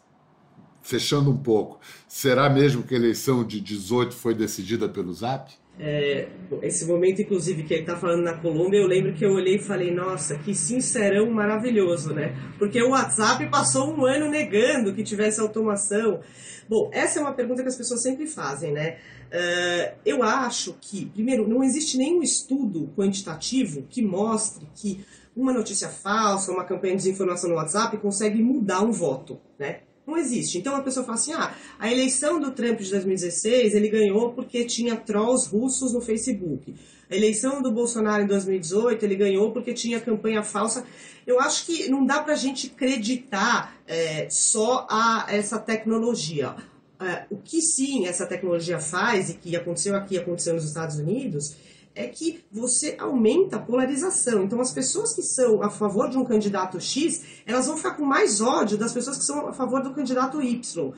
fechando 0.82 1.30
um 1.30 1.38
pouco, 1.38 1.80
será 2.08 2.50
mesmo 2.50 2.82
que 2.82 2.96
a 2.96 2.98
eleição 2.98 3.46
de 3.46 3.60
18 3.60 4.16
foi 4.16 4.34
decidida 4.34 4.88
pelo 4.88 5.13
Zap? 5.13 5.51
É, 5.80 6.27
esse 6.63 6.86
momento, 6.86 7.22
inclusive, 7.22 7.63
que 7.63 7.74
ele 7.74 7.82
está 7.82 7.96
falando 7.96 8.24
na 8.24 8.34
Colômbia, 8.34 8.80
eu 8.80 8.88
lembro 8.88 9.13
que 9.13 9.24
eu 9.24 9.32
olhei 9.32 9.58
e 9.58 9.60
falei, 9.60 9.94
nossa, 9.94 10.36
que 10.39 10.56
sincerão 10.56 11.30
maravilhoso, 11.30 12.13
né? 12.13 12.36
Porque 12.58 12.82
o 12.82 12.92
WhatsApp 12.92 13.48
passou 13.50 13.94
um 13.94 14.04
ano 14.04 14.27
negando 14.27 14.94
que 14.94 15.04
tivesse 15.04 15.39
automação. 15.39 16.20
Bom, 16.68 16.89
essa 16.92 17.20
é 17.20 17.22
uma 17.22 17.34
pergunta 17.34 17.62
que 17.62 17.70
as 17.70 17.77
pessoas 17.77 18.01
sempre 18.01 18.25
fazem, 18.25 18.72
né? 18.72 18.98
Uh, 19.27 19.98
eu 20.06 20.24
acho 20.24 20.75
que, 20.82 21.06
primeiro, 21.08 21.48
não 21.48 21.63
existe 21.63 21.98
nenhum 21.98 22.24
estudo 22.24 22.92
quantitativo 22.98 23.84
que 23.89 24.01
mostre 24.01 24.68
que 24.74 25.06
uma 25.38 25.53
notícia 25.53 25.88
falsa, 25.88 26.51
uma 26.51 26.65
campanha 26.65 26.96
de 26.96 27.03
desinformação 27.03 27.50
no 27.50 27.56
WhatsApp 27.56 27.96
consegue 27.98 28.41
mudar 28.41 28.82
um 28.82 28.91
voto, 28.91 29.39
né? 29.58 29.82
Não 30.06 30.17
existe. 30.17 30.58
Então 30.58 30.75
a 30.75 30.82
pessoa 30.82 31.06
fala 31.06 31.17
assim: 31.17 31.34
ah, 31.34 31.53
a 31.77 31.91
eleição 31.91 32.39
do 32.39 32.51
Trump 32.51 32.79
de 32.79 32.89
2016 32.89 33.75
ele 33.75 33.89
ganhou 33.89 34.32
porque 34.32 34.65
tinha 34.65 34.96
trolls 34.96 35.50
russos 35.50 35.94
no 35.94 36.01
Facebook. 36.01 36.74
A 37.10 37.15
eleição 37.15 37.62
do 37.62 37.72
Bolsonaro 37.72 38.24
em 38.24 38.27
2018 38.27 39.03
ele 39.03 39.15
ganhou 39.15 39.51
porque 39.51 39.74
tinha 39.74 40.00
campanha 40.00 40.41
falsa. 40.44 40.86
Eu 41.25 41.39
acho 41.39 41.65
que 41.65 41.89
não 41.89 42.06
dá 42.06 42.22
para 42.22 42.34
a 42.34 42.38
gente 42.38 42.72
acreditar 42.74 43.77
é, 43.86 44.27
só 44.29 44.88
a 44.89 45.25
essa 45.29 45.60
tecnologia. 45.60 46.56
É, 47.00 47.25
o 47.29 47.38
que 47.38 47.62
sim 47.62 48.08
essa 48.08 48.25
tecnologia 48.25 48.79
faz 48.79 49.29
e 49.29 49.36
que 49.36 49.56
aconteceu 49.56 49.96
aqui, 49.96 50.17
aconteceu 50.17 50.56
nos 50.56 50.65
Estados 50.65 50.98
Unidos, 50.98 51.56
é 51.98 52.08
que 52.08 52.46
você 52.51 52.96
aumenta 53.00 53.58
a 53.58 53.60
polarização. 53.60 54.44
Então, 54.44 54.62
as 54.62 54.72
pessoas 54.72 55.13
que 55.13 55.24
são 55.24 55.63
a 55.63 55.70
favor 55.70 56.10
de 56.10 56.18
um 56.18 56.24
candidato 56.24 56.80
X, 56.80 57.24
elas 57.46 57.66
vão 57.66 57.75
ficar 57.75 57.96
com 57.96 58.06
mais 58.06 58.39
ódio 58.39 58.77
das 58.77 58.94
pessoas 58.94 59.18
que 59.18 59.25
são 59.25 59.48
a 59.48 59.54
favor 59.54 59.82
do 59.82 59.94
candidato 59.94 60.42
Y. 60.42 60.94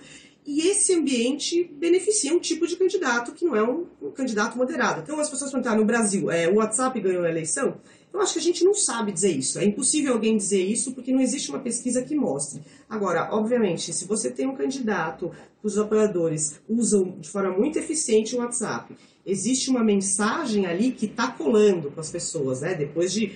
E 0.46 0.68
esse 0.68 0.94
ambiente 0.94 1.63
beneficia 1.63 2.34
um 2.34 2.39
tipo 2.39 2.68
de 2.68 2.75
candidato 2.75 3.32
que 3.32 3.46
não 3.46 3.56
é 3.56 3.63
um, 3.63 3.86
um 4.01 4.12
candidato 4.12 4.58
moderado. 4.58 5.01
Então, 5.01 5.20
as 5.20 5.29
pessoas 5.29 5.51
perguntaram, 5.51 5.79
no 5.79 5.86
Brasil, 5.86 6.29
é, 6.29 6.50
o 6.50 6.56
WhatsApp 6.56 7.00
ganhou 7.00 7.24
a 7.24 7.29
eleição? 7.29 7.77
Eu 8.12 8.22
acho 8.22 8.34
que 8.34 8.39
a 8.39 8.44
gente 8.44 8.63
não 8.63 8.74
sabe 8.74 9.12
dizer 9.12 9.32
isso. 9.32 9.60
É 9.60 9.66
impossível 9.66 10.13
alguém 10.13 10.36
dizer 10.36 10.63
isso 10.63 10.94
porque 10.94 11.12
não 11.12 11.22
existe 11.22 11.50
uma 11.50 11.60
pesquisa 11.60 12.01
que 12.01 12.16
mostre. 12.16 12.62
Agora, 12.89 13.30
obviamente, 13.32 13.94
se 13.94 14.06
você 14.06 14.32
tem 14.32 14.48
um 14.48 14.56
candidato 14.56 15.32
os 15.62 15.78
apoiadores 15.78 16.60
usam 16.70 17.20
de 17.20 17.30
forma 17.30 17.51
muito 17.51 17.78
eficiente 17.78 18.34
o 18.34 18.39
WhatsApp 18.39 18.96
existe 19.25 19.70
uma 19.70 19.84
mensagem 19.84 20.66
ali 20.66 20.92
que 20.92 21.06
está 21.06 21.28
colando 21.28 21.92
com 21.92 22.00
as 22.00 22.12
pessoas, 22.12 22.62
né? 22.62 22.74
Depois 22.74 23.13
de, 23.13 23.34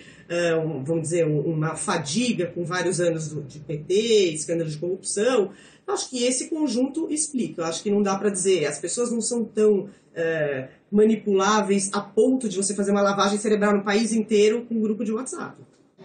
um, 0.66 0.84
vamos 0.84 1.04
dizer, 1.04 1.28
um, 1.28 1.40
uma 1.42 1.76
fadiga 1.76 2.48
com 2.48 2.66
vários 2.66 3.00
anos 3.00 3.30
de 3.48 3.60
PT, 3.60 3.94
escândalo 4.34 4.70
de 4.70 4.78
corrupção, 4.78 5.52
acho 5.88 6.10
que 6.10 6.24
esse 6.24 6.50
conjunto 6.50 7.08
explica. 7.12 7.62
Eu 7.62 7.66
acho 7.66 7.84
que 7.84 7.92
não 7.92 8.02
dá 8.02 8.16
para 8.16 8.30
dizer, 8.30 8.66
as 8.66 8.80
pessoas 8.80 9.12
não 9.12 9.22
são 9.22 9.44
tão 9.44 9.82
uh, 9.82 10.68
manipuláveis 10.92 11.90
a 11.94 12.02
ponto 12.02 12.48
de 12.48 12.58
você 12.58 12.74
fazer 12.74 12.92
uma 12.92 13.02
lavagem 13.02 13.38
cerebral 13.38 13.76
no 13.76 13.84
país 13.84 14.14
inteiro 14.14 14.66
com 14.66 14.76
um 14.76 14.82
grupo 14.82 15.04
de 15.04 15.12
WhatsApp. 15.12 15.56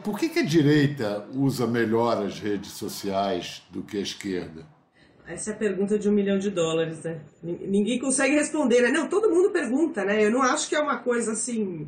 Por 0.02 0.18
que, 0.18 0.28
que 0.28 0.38
a 0.38 0.44
direita 0.44 1.26
usa 1.34 1.66
melhor 1.66 2.24
as 2.24 2.38
redes 2.38 2.72
sociais 2.72 3.62
do 3.70 3.82
que 3.82 3.96
a 3.96 4.00
esquerda? 4.00 4.66
Essa 5.26 5.50
é 5.50 5.52
a 5.52 5.56
pergunta 5.56 5.98
de 5.98 6.08
um 6.08 6.12
milhão 6.12 6.38
de 6.38 6.50
dólares, 6.50 7.02
né? 7.02 7.20
Ninguém 7.42 7.98
consegue 7.98 8.34
responder, 8.34 8.80
né? 8.80 8.90
Não, 8.90 9.08
todo 9.08 9.28
mundo 9.28 9.50
pergunta, 9.50 10.02
né? 10.02 10.24
Eu 10.24 10.30
não 10.30 10.42
acho 10.42 10.68
que 10.68 10.74
é 10.74 10.80
uma 10.80 10.96
coisa 10.96 11.32
assim. 11.32 11.86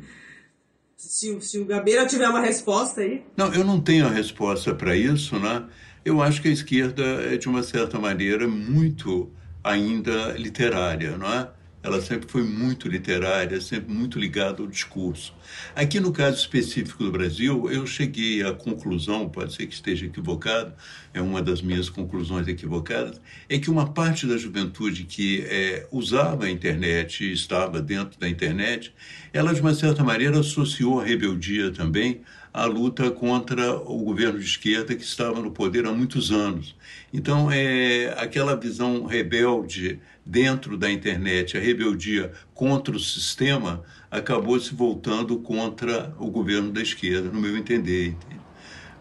Se, 0.95 1.41
se 1.41 1.57
o 1.57 1.65
Gabeira 1.65 2.05
tiver 2.05 2.29
uma 2.29 2.41
resposta 2.41 3.01
aí. 3.01 3.23
Não, 3.35 3.51
eu 3.51 3.63
não 3.63 3.81
tenho 3.81 4.05
a 4.05 4.11
resposta 4.11 4.75
para 4.75 4.95
isso, 4.95 5.39
né? 5.39 5.67
Eu 6.03 6.19
acho 6.19 6.41
que 6.41 6.47
a 6.47 6.51
esquerda 6.51 7.03
é, 7.03 7.37
de 7.37 7.47
uma 7.47 7.61
certa 7.61 7.99
maneira, 7.99 8.47
muito 8.47 9.31
ainda 9.63 10.31
literária, 10.31 11.15
não 11.15 11.31
é? 11.31 11.47
Ela 11.83 12.01
sempre 12.01 12.27
foi 12.29 12.43
muito 12.43 12.87
literária, 12.87 13.59
sempre 13.59 13.91
muito 13.93 14.19
ligada 14.19 14.61
ao 14.61 14.67
discurso. 14.67 15.33
Aqui 15.75 15.99
no 15.99 16.11
caso 16.11 16.37
específico 16.37 17.03
do 17.03 17.11
Brasil, 17.11 17.71
eu 17.71 17.85
cheguei 17.85 18.43
à 18.43 18.51
conclusão, 18.51 19.29
pode 19.29 19.53
ser 19.53 19.65
que 19.67 19.73
esteja 19.73 20.05
equivocado, 20.07 20.73
é 21.13 21.21
uma 21.21 21.41
das 21.41 21.61
minhas 21.61 21.89
conclusões 21.89 22.47
equivocadas, 22.47 23.19
é 23.49 23.57
que 23.59 23.69
uma 23.69 23.91
parte 23.91 24.27
da 24.27 24.37
juventude 24.37 25.05
que 25.05 25.43
é, 25.47 25.87
usava 25.91 26.45
a 26.45 26.51
internet 26.51 27.31
estava 27.31 27.81
dentro 27.81 28.19
da 28.19 28.29
internet, 28.29 28.93
ela 29.33 29.53
de 29.53 29.61
uma 29.61 29.73
certa 29.73 30.03
maneira 30.03 30.39
associou 30.39 30.99
a 30.99 31.03
rebeldia 31.03 31.71
também 31.71 32.21
à 32.53 32.65
luta 32.65 33.09
contra 33.11 33.75
o 33.75 34.03
governo 34.03 34.39
de 34.39 34.45
esquerda 34.45 34.95
que 34.95 35.03
estava 35.03 35.39
no 35.39 35.51
poder 35.51 35.85
há 35.85 35.91
muitos 35.91 36.31
anos. 36.31 36.75
Então, 37.13 37.49
é 37.51 38.13
aquela 38.17 38.55
visão 38.55 39.05
rebelde 39.05 39.99
dentro 40.25 40.77
da 40.77 40.91
internet, 40.91 41.57
a 41.57 41.61
rebeldia 41.61 42.31
contra 42.53 42.95
o 42.95 42.99
sistema, 42.99 43.83
acabou 44.09 44.59
se 44.59 44.73
voltando 44.73 45.37
contra 45.39 46.13
o 46.19 46.29
governo 46.29 46.71
da 46.71 46.81
esquerda, 46.81 47.29
no 47.29 47.39
meu 47.39 47.57
entender. 47.57 48.15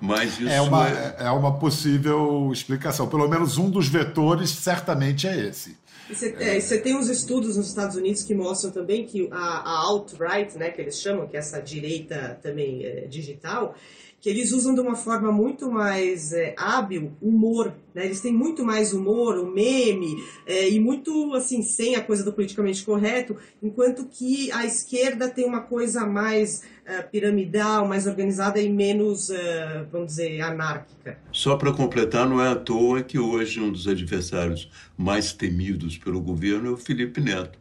Mas 0.00 0.40
é 0.40 0.60
uma, 0.62 0.88
é... 0.88 1.16
é 1.18 1.30
uma 1.30 1.58
possível 1.58 2.50
explicação. 2.52 3.06
Pelo 3.06 3.28
menos 3.28 3.58
um 3.58 3.68
dos 3.68 3.86
vetores 3.86 4.48
certamente 4.48 5.28
é 5.28 5.48
esse. 5.48 5.76
Você, 6.12 6.34
é, 6.40 6.60
você 6.60 6.78
tem 6.78 6.96
uns 6.96 7.08
estudos 7.08 7.56
nos 7.56 7.68
Estados 7.68 7.96
Unidos 7.96 8.24
que 8.24 8.34
mostram 8.34 8.70
também 8.72 9.06
que 9.06 9.28
a, 9.30 9.36
a 9.36 9.78
alt-right, 9.86 10.58
né, 10.58 10.70
que 10.70 10.80
eles 10.80 11.00
chamam, 11.00 11.26
que 11.26 11.36
é 11.36 11.38
essa 11.38 11.60
direita 11.60 12.38
também 12.42 12.84
é, 12.84 13.06
digital, 13.06 13.74
que 14.20 14.28
eles 14.28 14.52
usam 14.52 14.74
de 14.74 14.80
uma 14.80 14.94
forma 14.94 15.32
muito 15.32 15.70
mais 15.70 16.32
é, 16.32 16.54
hábil 16.58 17.12
humor, 17.22 17.72
né? 17.94 18.04
Eles 18.04 18.20
têm 18.20 18.32
muito 18.32 18.64
mais 18.64 18.92
humor, 18.92 19.38
o 19.38 19.46
meme, 19.46 20.22
é, 20.46 20.68
e 20.68 20.78
muito, 20.78 21.34
assim, 21.34 21.62
sem 21.62 21.96
a 21.96 22.02
coisa 22.02 22.22
do 22.22 22.32
politicamente 22.32 22.84
correto, 22.84 23.36
enquanto 23.62 24.04
que 24.04 24.52
a 24.52 24.66
esquerda 24.66 25.28
tem 25.28 25.46
uma 25.46 25.62
coisa 25.62 26.06
mais 26.06 26.62
uh, 26.86 27.08
piramidal, 27.10 27.88
mais 27.88 28.06
organizada 28.06 28.60
e 28.60 28.68
menos, 28.68 29.30
uh, 29.30 29.86
vamos 29.90 30.08
dizer, 30.08 30.40
anárquica. 30.42 31.18
Só 31.32 31.56
para 31.56 31.72
completar, 31.72 32.28
não 32.28 32.42
é 32.42 32.48
à 32.48 32.56
toa 32.56 33.02
que 33.02 33.18
hoje 33.18 33.58
um 33.58 33.72
dos 33.72 33.88
adversários 33.88 34.70
mais 34.98 35.32
temidos 35.32 35.96
pelo 35.96 36.20
governo 36.20 36.68
é 36.68 36.72
o 36.72 36.76
Felipe 36.76 37.20
Neto, 37.20 37.58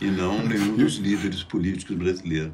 e 0.00 0.06
não 0.06 0.46
nenhum 0.46 0.74
dos 0.76 0.96
líderes 0.98 1.42
políticos 1.42 1.96
brasileiros 1.96 2.52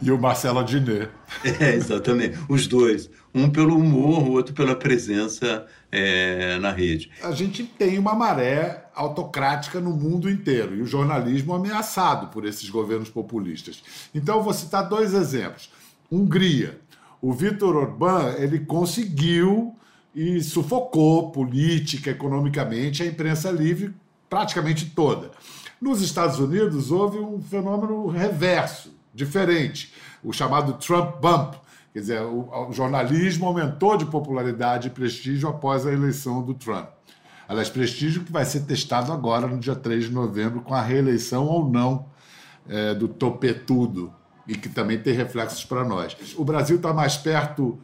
e 0.00 0.10
o 0.10 0.18
Marcelo 0.18 0.58
Adnet. 0.58 1.08
É, 1.60 1.74
exatamente. 1.74 2.38
Os 2.48 2.66
dois. 2.66 3.10
Um 3.34 3.48
pelo 3.50 3.76
humor, 3.76 4.22
o 4.22 4.32
outro 4.32 4.54
pela 4.54 4.76
presença 4.76 5.66
é, 5.90 6.58
na 6.58 6.70
rede. 6.70 7.10
A 7.22 7.32
gente 7.32 7.64
tem 7.64 7.98
uma 7.98 8.14
maré 8.14 8.86
autocrática 8.94 9.80
no 9.80 9.90
mundo 9.90 10.30
inteiro 10.30 10.76
e 10.76 10.82
o 10.82 10.86
jornalismo 10.86 11.54
ameaçado 11.54 12.28
por 12.28 12.44
esses 12.44 12.68
governos 12.68 13.08
populistas. 13.08 13.82
Então, 14.14 14.36
eu 14.36 14.42
vou 14.42 14.52
citar 14.52 14.88
dois 14.88 15.14
exemplos. 15.14 15.70
Hungria. 16.10 16.78
O 17.20 17.32
Vítor 17.32 17.76
Orbán 17.76 18.34
ele 18.36 18.60
conseguiu 18.60 19.74
e 20.14 20.42
sufocou 20.42 21.30
política, 21.30 22.10
economicamente, 22.10 23.02
a 23.02 23.06
imprensa 23.06 23.50
livre 23.50 23.94
praticamente 24.28 24.90
toda. 24.90 25.30
Nos 25.80 26.00
Estados 26.00 26.38
Unidos 26.38 26.90
houve 26.90 27.18
um 27.18 27.40
fenômeno 27.40 28.06
reverso 28.08 29.01
diferente, 29.14 29.92
o 30.22 30.32
chamado 30.32 30.74
Trump 30.74 31.20
Bump. 31.20 31.56
Quer 31.92 32.00
dizer, 32.00 32.22
o, 32.22 32.68
o 32.68 32.72
jornalismo 32.72 33.46
aumentou 33.46 33.96
de 33.96 34.06
popularidade 34.06 34.88
e 34.88 34.90
prestígio 34.90 35.48
após 35.48 35.86
a 35.86 35.92
eleição 35.92 36.42
do 36.42 36.54
Trump. 36.54 36.88
Aliás, 37.46 37.68
prestígio 37.68 38.24
que 38.24 38.32
vai 38.32 38.44
ser 38.44 38.60
testado 38.60 39.12
agora, 39.12 39.46
no 39.46 39.58
dia 39.58 39.74
3 39.74 40.04
de 40.04 40.12
novembro, 40.12 40.62
com 40.62 40.74
a 40.74 40.80
reeleição 40.80 41.46
ou 41.46 41.68
não 41.68 42.06
é, 42.66 42.94
do 42.94 43.08
topetudo, 43.08 44.12
e 44.46 44.54
que 44.54 44.68
também 44.68 44.98
tem 44.98 45.12
reflexos 45.12 45.64
para 45.64 45.84
nós. 45.84 46.16
O 46.36 46.44
Brasil 46.44 46.76
está 46.76 46.92
mais 46.92 47.16
perto 47.16 47.78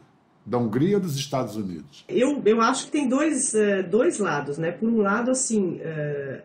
da 0.45 0.57
Hungria 0.57 0.97
ou 0.97 1.01
dos 1.01 1.15
Estados 1.15 1.55
Unidos? 1.55 2.03
Eu, 2.07 2.41
eu 2.43 2.61
acho 2.61 2.85
que 2.85 2.91
tem 2.91 3.07
dois, 3.07 3.53
uh, 3.53 3.87
dois 3.87 4.17
lados. 4.17 4.57
Né? 4.57 4.71
Por 4.71 4.89
um 4.89 5.01
lado, 5.01 5.29
assim, 5.31 5.79
uh, 5.79 6.41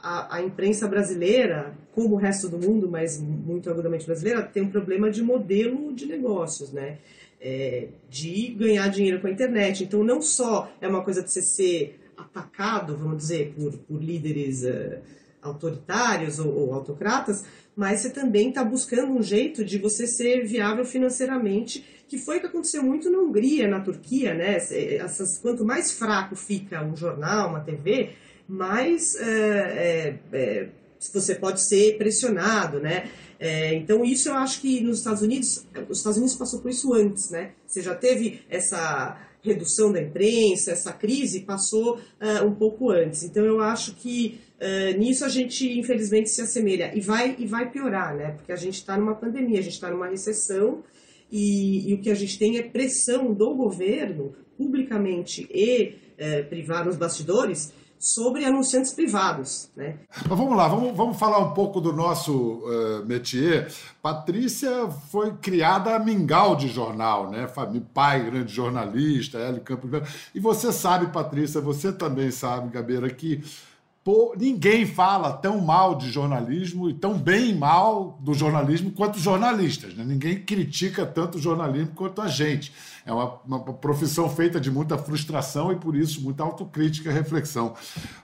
a, 0.00 0.36
a, 0.36 0.42
imprensa 0.42 0.86
brasileira, 0.86 1.76
como 1.92 2.14
o 2.14 2.18
resto 2.18 2.48
do 2.48 2.58
mundo, 2.58 2.88
mas 2.88 3.20
muito 3.20 3.68
agudamente 3.68 4.06
brasileira, 4.06 4.42
tem 4.42 4.62
um 4.62 4.70
problema 4.70 5.10
de 5.10 5.22
modelo 5.22 5.92
de 5.92 6.06
negócios, 6.06 6.72
né? 6.72 6.98
É, 7.40 7.88
de 8.10 8.48
ganhar 8.48 8.88
dinheiro 8.88 9.20
com 9.20 9.28
a 9.28 9.30
internet. 9.30 9.84
Então, 9.84 10.02
não 10.02 10.20
só 10.20 10.72
é 10.80 10.88
uma 10.88 11.04
coisa 11.04 11.22
de 11.22 11.30
você 11.30 11.42
ser 11.42 12.00
atacado, 12.16 12.96
vamos 12.96 13.18
dizer, 13.18 13.54
por, 13.54 13.72
por 13.78 14.02
líderes 14.02 14.64
uh, 14.64 14.98
autoritários 15.40 16.38
ou, 16.38 16.52
ou, 16.52 16.74
autocratas, 16.74 17.44
mas 17.76 18.00
você 18.00 18.10
também 18.10 18.48
está 18.48 18.64
buscando 18.64 19.12
um 19.12 19.22
jeito 19.22 19.64
de 19.64 19.78
você 19.78 20.06
ser 20.06 20.44
viável 20.44 20.84
financeiramente, 20.84 21.84
que 22.08 22.18
foi 22.18 22.38
o 22.38 22.40
que 22.40 22.46
aconteceu 22.46 22.82
muito 22.82 23.08
na 23.08 23.18
Hungria, 23.18 23.68
na 23.68 23.80
Turquia, 23.80 24.34
né? 24.34 24.56
Essas, 24.56 25.38
quanto 25.38 25.64
mais 25.64 25.92
fraco 25.92 26.34
fica 26.34 26.82
um 26.82 26.96
jornal, 26.96 27.50
uma 27.50 27.60
TV, 27.60 28.10
mais 28.48 29.14
é, 29.16 29.28
é, 29.28 30.18
é, 30.32 30.68
você 31.12 31.34
pode 31.34 31.60
ser 31.62 31.98
pressionado, 31.98 32.80
né? 32.80 33.10
É, 33.38 33.74
então 33.74 34.04
isso 34.04 34.30
eu 34.30 34.34
acho 34.34 34.60
que 34.60 34.80
nos 34.80 34.98
Estados 34.98 35.22
Unidos, 35.22 35.66
os 35.88 35.98
Estados 35.98 36.16
Unidos 36.16 36.34
passou 36.34 36.60
por 36.60 36.70
isso 36.70 36.92
antes, 36.92 37.30
né? 37.30 37.52
Você 37.66 37.82
já 37.82 37.94
teve 37.94 38.40
essa 38.48 39.16
redução 39.42 39.92
da 39.92 40.02
imprensa, 40.02 40.72
essa 40.72 40.92
crise 40.92 41.40
passou 41.40 41.96
uh, 41.96 42.44
um 42.44 42.54
pouco 42.54 42.90
antes. 42.90 43.22
Então 43.22 43.44
eu 43.44 43.60
acho 43.60 43.94
que 43.94 44.40
uh, 44.60 44.98
nisso 44.98 45.24
a 45.24 45.28
gente 45.28 45.78
infelizmente 45.78 46.28
se 46.30 46.40
assemelha 46.40 46.90
e 46.94 47.00
vai 47.00 47.36
e 47.38 47.46
vai 47.46 47.70
piorar, 47.70 48.16
né? 48.16 48.32
Porque 48.32 48.50
a 48.50 48.56
gente 48.56 48.74
está 48.74 48.96
numa 48.96 49.14
pandemia, 49.14 49.60
a 49.60 49.62
gente 49.62 49.74
está 49.74 49.90
numa 49.90 50.08
recessão 50.08 50.82
e, 51.30 51.90
e, 51.90 51.94
o 51.94 52.00
que 52.00 52.10
a 52.10 52.14
gente 52.14 52.38
tem 52.38 52.58
é 52.58 52.62
pressão 52.62 53.32
do 53.32 53.54
governo 53.54 54.34
publicamente 54.56 55.46
e 55.50 55.94
uh, 56.18 56.48
privado 56.48 56.86
nos 56.86 56.96
bastidores 56.96 57.72
sobre 57.98 58.44
anunciantes 58.44 58.92
privados. 58.92 59.70
Né? 59.76 59.96
Mas 60.28 60.38
vamos 60.38 60.56
lá, 60.56 60.68
vamos, 60.68 60.96
vamos 60.96 61.18
falar 61.18 61.38
um 61.38 61.52
pouco 61.52 61.80
do 61.80 61.92
nosso 61.92 62.32
uh, 62.32 63.06
métier. 63.06 63.72
Patrícia 64.00 64.88
foi 65.10 65.32
criada 65.34 65.96
a 65.96 65.98
mingau 65.98 66.56
de 66.56 66.68
jornal, 66.68 67.30
né? 67.30 67.48
pai 67.92 68.24
grande 68.24 68.52
jornalista, 68.52 69.38
Hélio 69.38 69.60
Campos. 69.60 69.90
E 70.34 70.40
você 70.40 70.72
sabe, 70.72 71.12
Patrícia, 71.12 71.60
você 71.60 71.92
também 71.92 72.30
sabe, 72.30 72.70
Gabeira, 72.70 73.10
que 73.10 73.42
Pô, 74.08 74.34
ninguém 74.40 74.86
fala 74.86 75.34
tão 75.34 75.60
mal 75.60 75.94
de 75.94 76.10
jornalismo 76.10 76.88
e 76.88 76.94
tão 76.94 77.18
bem 77.18 77.54
mal 77.54 78.18
do 78.22 78.32
jornalismo 78.32 78.90
quanto 78.90 79.16
os 79.16 79.20
jornalistas. 79.20 79.92
Né? 79.92 80.02
Ninguém 80.02 80.40
critica 80.40 81.04
tanto 81.04 81.36
o 81.36 81.38
jornalismo 81.38 81.92
quanto 81.94 82.22
a 82.22 82.26
gente. 82.26 82.72
É 83.04 83.12
uma, 83.12 83.38
uma, 83.44 83.74
profissão 83.74 84.26
feita 84.34 84.58
de 84.58 84.70
muita 84.70 84.96
frustração 84.96 85.70
e, 85.70 85.76
por 85.76 85.94
isso, 85.94 86.22
muita 86.22 86.42
autocrítica 86.42 87.10
e 87.10 87.12
reflexão. 87.12 87.74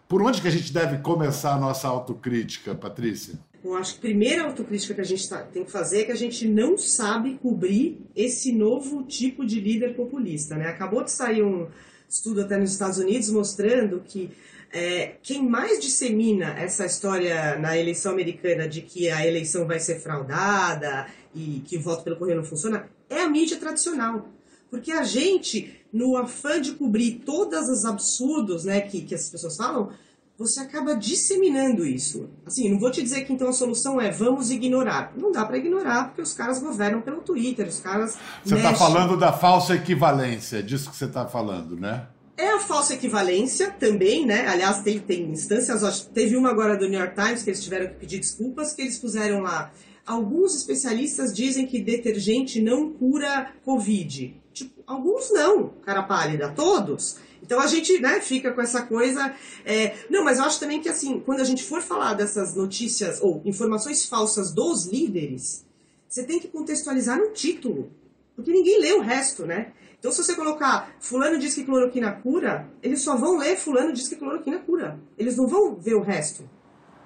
Por 0.08 0.22
onde 0.22 0.40
que 0.40 0.48
a 0.48 0.50
gente 0.50 0.72
deve 0.72 1.02
começar 1.02 1.52
a 1.52 1.58
nossa 1.58 1.86
autocrítica, 1.86 2.74
Patrícia? 2.74 3.38
Eu 3.62 3.76
acho 3.76 3.92
que 3.92 3.98
a 3.98 4.08
primeira 4.08 4.44
autocrítica 4.44 4.94
que 4.94 5.02
a 5.02 5.04
gente 5.04 5.28
tá, 5.28 5.42
tem 5.42 5.66
que 5.66 5.70
fazer 5.70 6.00
é 6.00 6.04
que 6.04 6.12
a 6.12 6.16
gente 6.16 6.48
não 6.48 6.78
sabe 6.78 7.34
cobrir 7.42 8.00
esse 8.16 8.52
novo 8.52 9.02
tipo 9.02 9.44
de 9.44 9.60
líder 9.60 9.94
populista. 9.94 10.56
Né? 10.56 10.66
Acabou 10.66 11.04
de 11.04 11.10
sair 11.10 11.42
um 11.42 11.68
estudo 12.08 12.40
até 12.40 12.56
nos 12.56 12.72
Estados 12.72 12.96
Unidos 12.96 13.28
mostrando 13.28 14.00
que 14.00 14.30
é, 14.74 15.14
quem 15.22 15.48
mais 15.48 15.78
dissemina 15.78 16.46
essa 16.58 16.84
história 16.84 17.56
na 17.56 17.78
eleição 17.78 18.10
americana 18.10 18.68
de 18.68 18.82
que 18.82 19.08
a 19.08 19.24
eleição 19.24 19.68
vai 19.68 19.78
ser 19.78 20.00
fraudada 20.00 21.06
e 21.32 21.62
que 21.64 21.78
o 21.78 21.80
voto 21.80 22.02
pelo 22.02 22.16
correio 22.16 22.38
não 22.38 22.44
funciona 22.44 22.88
é 23.08 23.20
a 23.20 23.28
mídia 23.28 23.56
tradicional. 23.56 24.26
Porque 24.68 24.90
a 24.90 25.04
gente, 25.04 25.80
no 25.92 26.16
afã 26.16 26.60
de 26.60 26.72
cobrir 26.72 27.22
todos 27.24 27.68
os 27.68 27.84
absurdos 27.84 28.64
né, 28.64 28.80
que, 28.80 29.02
que 29.02 29.14
as 29.14 29.30
pessoas 29.30 29.56
falam, 29.56 29.90
você 30.36 30.58
acaba 30.58 30.96
disseminando 30.96 31.86
isso. 31.86 32.28
Assim, 32.44 32.68
não 32.68 32.80
vou 32.80 32.90
te 32.90 33.00
dizer 33.00 33.24
que 33.24 33.32
então 33.32 33.48
a 33.48 33.52
solução 33.52 34.00
é 34.00 34.10
vamos 34.10 34.50
ignorar. 34.50 35.12
Não 35.16 35.30
dá 35.30 35.44
para 35.44 35.56
ignorar, 35.56 36.08
porque 36.08 36.22
os 36.22 36.32
caras 36.32 36.58
governam 36.58 37.00
pelo 37.00 37.20
Twitter, 37.20 37.68
os 37.68 37.78
caras. 37.78 38.18
Você 38.44 38.56
está 38.56 38.74
falando 38.74 39.16
da 39.16 39.32
falsa 39.32 39.76
equivalência, 39.76 40.60
disso 40.60 40.90
que 40.90 40.96
você 40.96 41.04
está 41.04 41.24
falando, 41.28 41.76
né? 41.76 42.08
É 42.36 42.48
a 42.48 42.58
falsa 42.58 42.94
equivalência 42.94 43.70
também, 43.70 44.26
né? 44.26 44.46
Aliás, 44.48 44.82
tem, 44.82 44.98
tem 44.98 45.22
instâncias, 45.30 46.00
teve 46.12 46.36
uma 46.36 46.50
agora 46.50 46.76
do 46.76 46.88
New 46.88 46.98
York 46.98 47.14
Times 47.14 47.42
que 47.42 47.50
eles 47.50 47.62
tiveram 47.62 47.86
que 47.86 47.94
pedir 47.94 48.18
desculpas, 48.18 48.72
que 48.72 48.82
eles 48.82 48.98
puseram 48.98 49.40
lá. 49.40 49.72
Alguns 50.04 50.54
especialistas 50.54 51.32
dizem 51.32 51.66
que 51.66 51.80
detergente 51.80 52.60
não 52.60 52.92
cura 52.92 53.52
Covid. 53.64 54.36
Tipo, 54.52 54.82
alguns 54.86 55.30
não, 55.32 55.68
cara 55.84 56.02
pálida, 56.02 56.50
todos. 56.50 57.18
Então 57.40 57.60
a 57.60 57.66
gente 57.66 58.00
né, 58.00 58.20
fica 58.20 58.52
com 58.52 58.60
essa 58.60 58.82
coisa. 58.82 59.34
É... 59.64 59.94
Não, 60.10 60.24
mas 60.24 60.38
eu 60.38 60.44
acho 60.44 60.58
também 60.58 60.80
que 60.80 60.88
assim, 60.88 61.20
quando 61.20 61.40
a 61.40 61.44
gente 61.44 61.62
for 61.62 61.82
falar 61.82 62.14
dessas 62.14 62.54
notícias 62.54 63.20
ou 63.20 63.42
informações 63.44 64.06
falsas 64.06 64.52
dos 64.52 64.86
líderes, 64.86 65.64
você 66.08 66.24
tem 66.24 66.40
que 66.40 66.48
contextualizar 66.48 67.18
no 67.18 67.30
título. 67.30 67.92
Porque 68.34 68.50
ninguém 68.50 68.80
lê 68.80 68.92
o 68.92 69.00
resto, 69.00 69.46
né? 69.46 69.72
Então, 70.04 70.12
se 70.12 70.22
você 70.22 70.34
colocar 70.34 70.94
fulano 71.00 71.38
diz 71.38 71.54
que 71.54 71.64
cloroquina 71.64 72.12
cura, 72.12 72.68
eles 72.82 73.00
só 73.00 73.16
vão 73.16 73.38
ler 73.38 73.56
fulano 73.56 73.90
diz 73.90 74.06
que 74.06 74.16
cloroquina 74.16 74.58
cura. 74.58 75.00
Eles 75.16 75.38
não 75.38 75.46
vão 75.46 75.76
ver 75.76 75.94
o 75.94 76.02
resto. 76.02 76.46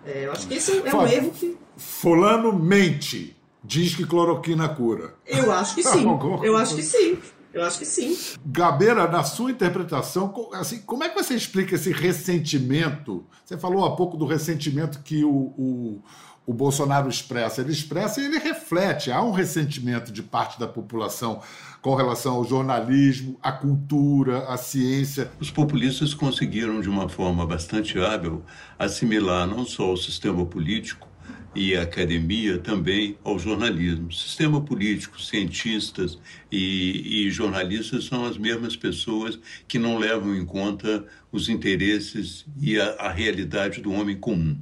É, 0.05 0.27
eu 0.27 0.33
acho 0.33 0.49
que 0.49 0.55
esse 0.55 0.83
é 0.85 0.93
um 0.93 1.07
erro 1.07 1.31
que... 1.31 1.57
Fulano 1.77 2.53
mente, 2.53 3.37
diz 3.63 3.95
que 3.95 4.05
cloroquina 4.05 4.69
cura. 4.69 5.15
Eu 5.25 5.53
acho 5.53 5.77
que 5.77 5.83
sim. 5.85 6.05
eu 6.43 6.57
acho 6.57 6.75
que 6.75 6.83
sim. 6.83 7.17
Eu 7.53 7.65
acho 7.65 7.79
que 7.79 7.85
sim. 7.85 8.17
Gabeira, 8.45 9.09
na 9.09 9.25
sua 9.25 9.51
interpretação, 9.51 10.33
assim, 10.53 10.81
como 10.83 11.05
é 11.05 11.09
que 11.09 11.15
você 11.15 11.35
explica 11.35 11.75
esse 11.75 11.93
ressentimento? 11.93 13.25
Você 13.45 13.57
falou 13.57 13.85
há 13.85 13.97
pouco 13.97 14.17
do 14.17 14.27
ressentimento 14.27 15.01
que 15.03 15.25
o, 15.25 15.31
o, 15.31 16.03
o 16.47 16.53
Bolsonaro 16.53 17.09
expressa. 17.09 17.63
Ele 17.63 17.73
expressa 17.73 18.21
e 18.21 18.27
ele 18.27 18.39
reflete. 18.39 19.11
Há 19.11 19.23
um 19.23 19.33
ressentimento 19.33 20.13
de 20.13 20.23
parte 20.23 20.61
da 20.61 20.69
população 20.69 21.41
com 21.81 21.95
relação 21.95 22.35
ao 22.35 22.45
jornalismo, 22.45 23.39
à 23.43 23.51
cultura, 23.51 24.47
à 24.49 24.57
ciência. 24.57 25.31
Os 25.41 25.51
populistas 25.51 26.13
conseguiram, 26.13 26.81
de 26.81 26.89
uma 26.89 27.09
forma 27.09 27.47
bastante 27.47 27.99
hábil, 27.99 28.45
assimilar 28.79 29.47
não 29.47 29.65
só 29.65 29.93
o 29.93 29.97
sistema 29.97 30.45
político, 30.45 31.08
e 31.55 31.77
academia 31.77 32.59
também 32.59 33.19
ao 33.25 33.39
jornalismo. 33.39 34.13
Sistema 34.13 34.61
político, 34.61 35.21
cientistas 35.21 36.19
e, 36.53 37.27
e, 37.27 37.31
jornalistas 37.31 38.05
são 38.05 38.25
as 38.25 38.39
mesmas 38.39 38.77
pessoas 38.77 39.39
que 39.67 39.79
não 39.79 39.99
levam 39.99 40.35
em 40.35 40.45
conta 40.45 41.05
os 41.33 41.49
interesses 41.49 42.47
e 42.61 42.79
a, 42.79 42.91
a 42.95 43.11
realidade 43.11 43.81
do 43.81 43.93
homem 43.93 44.17
comum. 44.17 44.57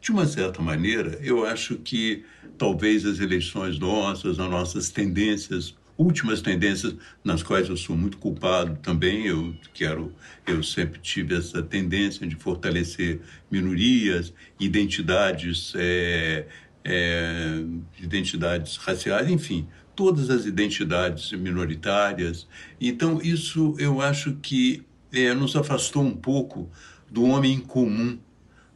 De 0.00 0.12
uma 0.12 0.26
certa 0.26 0.62
maneira, 0.62 1.18
eu 1.22 1.44
acho 1.44 1.76
que 1.76 2.24
talvez 2.56 3.04
as 3.04 3.18
eleições 3.18 3.78
nossas, 3.78 4.38
as 4.38 4.50
nossas 4.50 4.90
tendências 4.90 5.74
últimas 5.98 6.40
tendências 6.40 6.94
nas 7.24 7.42
quais 7.42 7.68
eu 7.68 7.76
sou 7.76 7.96
muito 7.96 8.16
culpado 8.18 8.78
também. 8.80 9.26
Eu 9.26 9.54
quero, 9.74 10.14
eu 10.46 10.62
sempre 10.62 11.00
tive 11.00 11.34
essa 11.34 11.60
tendência 11.60 12.26
de 12.26 12.36
fortalecer 12.36 13.20
minorias, 13.50 14.32
identidades, 14.60 15.72
é, 15.76 16.46
é, 16.84 17.64
identidades 18.00 18.76
raciais, 18.76 19.28
enfim, 19.28 19.66
todas 19.96 20.30
as 20.30 20.46
identidades 20.46 21.32
minoritárias. 21.32 22.46
Então 22.80 23.20
isso 23.20 23.74
eu 23.78 24.00
acho 24.00 24.36
que 24.36 24.84
é, 25.12 25.34
nos 25.34 25.56
afastou 25.56 26.02
um 26.04 26.14
pouco 26.14 26.70
do 27.10 27.24
homem 27.24 27.58
comum 27.58 28.18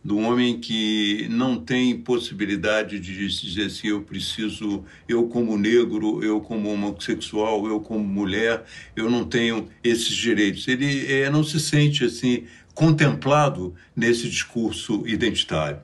do 0.04 0.18
homem 0.18 0.58
que 0.58 1.28
não 1.30 1.56
tem 1.60 1.96
possibilidade 1.96 2.98
de 2.98 3.28
dizer 3.28 3.66
assim, 3.66 3.88
eu 3.88 4.02
preciso, 4.02 4.84
eu 5.08 5.28
como 5.28 5.56
negro, 5.56 6.22
eu 6.24 6.40
como 6.40 6.72
homossexual, 6.72 7.66
eu 7.66 7.80
como 7.80 8.02
mulher, 8.02 8.64
eu 8.96 9.08
não 9.08 9.24
tenho 9.24 9.68
esses 9.82 10.14
direitos. 10.14 10.66
Ele 10.66 11.06
é, 11.12 11.30
não 11.30 11.44
se 11.44 11.60
sente 11.60 12.04
assim 12.04 12.44
contemplado 12.74 13.74
nesse 13.94 14.28
discurso 14.28 15.06
identitário. 15.06 15.80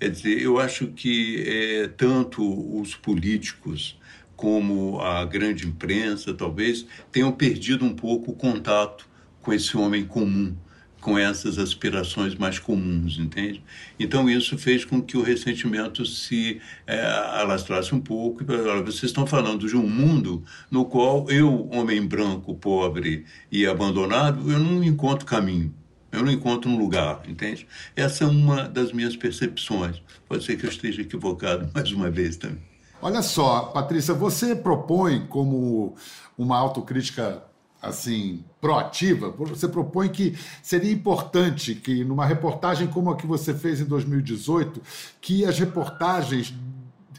Quer 0.00 0.10
dizer, 0.10 0.42
eu 0.42 0.58
acho 0.58 0.88
que 0.88 1.44
é, 1.46 1.88
tanto 1.88 2.42
os 2.80 2.94
políticos 2.94 3.98
como 4.34 4.98
a 5.00 5.24
grande 5.26 5.66
imprensa, 5.66 6.32
talvez, 6.32 6.86
tenham 7.12 7.30
perdido 7.30 7.84
um 7.84 7.94
pouco 7.94 8.32
o 8.32 8.34
contato 8.34 9.06
com 9.42 9.52
esse 9.52 9.76
homem 9.76 10.04
comum 10.04 10.56
com 11.00 11.18
essas 11.18 11.58
aspirações 11.58 12.34
mais 12.34 12.58
comuns, 12.58 13.18
entende? 13.18 13.62
Então 13.98 14.28
isso 14.28 14.58
fez 14.58 14.84
com 14.84 15.00
que 15.00 15.16
o 15.16 15.22
ressentimento 15.22 16.04
se 16.04 16.60
é, 16.86 17.00
alastrasse 17.02 17.94
um 17.94 18.00
pouco. 18.00 18.44
Vocês 18.84 19.04
estão 19.04 19.26
falando 19.26 19.66
de 19.66 19.76
um 19.76 19.88
mundo 19.88 20.44
no 20.70 20.84
qual 20.84 21.28
eu, 21.30 21.68
homem 21.72 22.06
branco, 22.06 22.54
pobre 22.54 23.24
e 23.50 23.66
abandonado, 23.66 24.50
eu 24.50 24.58
não 24.58 24.84
encontro 24.84 25.26
caminho. 25.26 25.74
Eu 26.12 26.24
não 26.24 26.32
encontro 26.32 26.68
um 26.68 26.76
lugar, 26.76 27.22
entende? 27.28 27.66
Essa 27.94 28.24
é 28.24 28.26
uma 28.26 28.68
das 28.68 28.92
minhas 28.92 29.16
percepções. 29.16 30.02
Pode 30.28 30.44
ser 30.44 30.56
que 30.56 30.66
eu 30.66 30.70
esteja 30.70 31.02
equivocado 31.02 31.70
mais 31.74 31.92
uma 31.92 32.10
vez 32.10 32.36
também. 32.36 32.58
Olha 33.02 33.22
só, 33.22 33.66
Patrícia, 33.66 34.12
você 34.12 34.54
propõe 34.54 35.26
como 35.26 35.94
uma 36.36 36.58
autocrítica 36.58 37.42
assim 37.80 38.44
proativa, 38.60 39.30
você 39.30 39.66
propõe 39.66 40.08
que 40.08 40.36
seria 40.62 40.92
importante 40.92 41.74
que 41.74 42.04
numa 42.04 42.26
reportagem 42.26 42.86
como 42.86 43.10
a 43.10 43.16
que 43.16 43.26
você 43.26 43.54
fez 43.54 43.80
em 43.80 43.86
2018, 43.86 44.82
que 45.20 45.46
as 45.46 45.58
reportagens 45.58 46.54